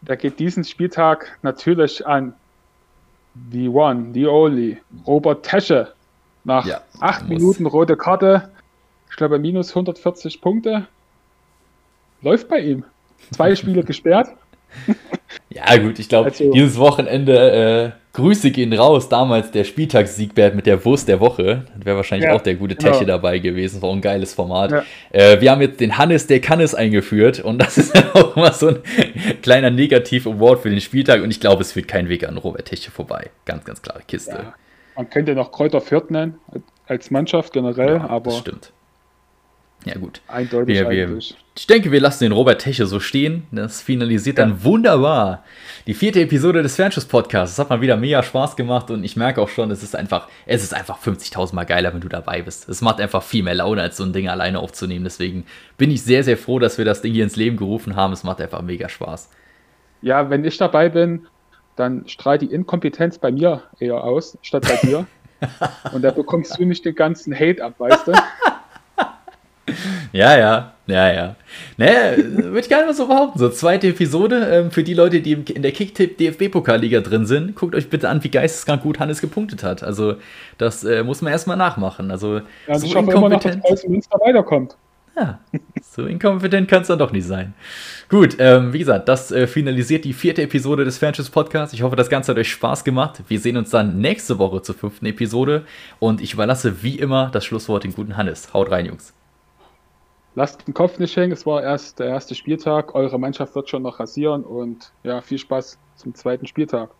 [0.06, 2.34] der geht diesen Spieltag natürlich an
[3.50, 5.92] the one, the only, Robert Tesche.
[6.44, 8.50] Nach ja, acht Minuten rote Karte,
[9.10, 10.86] ich glaube minus 140 Punkte.
[12.20, 12.84] Läuft bei ihm.
[13.30, 14.28] Zwei Spiele gesperrt.
[15.54, 19.08] Ja, gut, ich glaube, also, dieses Wochenende, äh, Grüße gehen raus.
[19.08, 21.64] Damals der Spieltagssiegbert mit der Wurst der Woche.
[21.76, 23.14] Das wäre wahrscheinlich ja, auch der gute Teche genau.
[23.14, 23.82] dabei gewesen.
[23.82, 24.70] War ein geiles Format.
[24.70, 24.84] Ja.
[25.10, 28.68] Äh, wir haben jetzt den Hannes der Kannes eingeführt und das ist auch immer so
[28.68, 28.78] ein
[29.42, 32.92] kleiner Negativ-Award für den Spieltag und ich glaube, es führt kein Weg an Robert Teche
[32.92, 33.30] vorbei.
[33.44, 34.32] Ganz, ganz klare Kiste.
[34.32, 34.54] Ja.
[34.96, 36.38] Man könnte noch Kräuter Fürth nennen,
[36.86, 38.30] als Mannschaft generell, aber.
[38.30, 38.72] Das stimmt.
[39.84, 40.20] Ja, gut.
[40.28, 40.78] Eindeutig.
[40.78, 43.46] Wir, wir, ich denke, wir lassen den Robert Teche so stehen.
[43.52, 44.44] Das finalisiert ja.
[44.46, 45.44] dann wunderbar.
[45.86, 47.56] Die vierte Episode des Fernschuss-Podcasts.
[47.56, 50.28] Das hat mal wieder mega Spaß gemacht und ich merke auch schon, es ist einfach,
[50.46, 52.68] es ist einfach 50.000 Mal geiler, wenn du dabei bist.
[52.68, 55.04] Es macht einfach viel mehr Laune, als so ein Ding alleine aufzunehmen.
[55.04, 55.44] Deswegen
[55.76, 58.12] bin ich sehr, sehr froh, dass wir das Ding hier ins Leben gerufen haben.
[58.12, 59.28] Es macht einfach mega Spaß.
[60.00, 61.26] Ja, wenn ich dabei bin,
[61.76, 65.06] dann strahlt die Inkompetenz bei mir eher aus, statt bei dir.
[65.92, 68.12] und da bekommst du nicht den ganzen Hate ab, weißt du?
[70.12, 71.36] Ja, ja, ja, ja.
[71.76, 73.38] Naja, würde ich gar nicht mal so behaupten.
[73.38, 74.46] So, zweite Episode.
[74.50, 78.22] Ähm, für die Leute, die in der Kicktipp DFB-Pokalliga drin sind, guckt euch bitte an,
[78.22, 79.82] wie geisteskrank gut Hannes gepunktet hat.
[79.82, 80.16] Also,
[80.58, 82.10] das äh, muss man erstmal nachmachen.
[82.10, 84.76] Also, ja, so ich hoffe immer noch, dass Münster weiterkommt.
[85.16, 85.38] Ja,
[85.80, 87.54] so inkompetent kann es dann doch nicht sein.
[88.08, 91.72] Gut, ähm, wie gesagt, das äh, finalisiert die vierte Episode des Fanships Podcasts.
[91.72, 93.22] Ich hoffe, das Ganze hat euch Spaß gemacht.
[93.28, 95.64] Wir sehen uns dann nächste Woche zur fünften Episode
[96.00, 98.52] und ich überlasse wie immer das Schlusswort dem guten Hannes.
[98.52, 99.14] Haut rein, Jungs.
[100.36, 102.94] Lasst den Kopf nicht hängen, es war erst der erste Spieltag.
[102.94, 106.90] Eure Mannschaft wird schon noch rasieren und ja, viel Spaß zum zweiten Spieltag.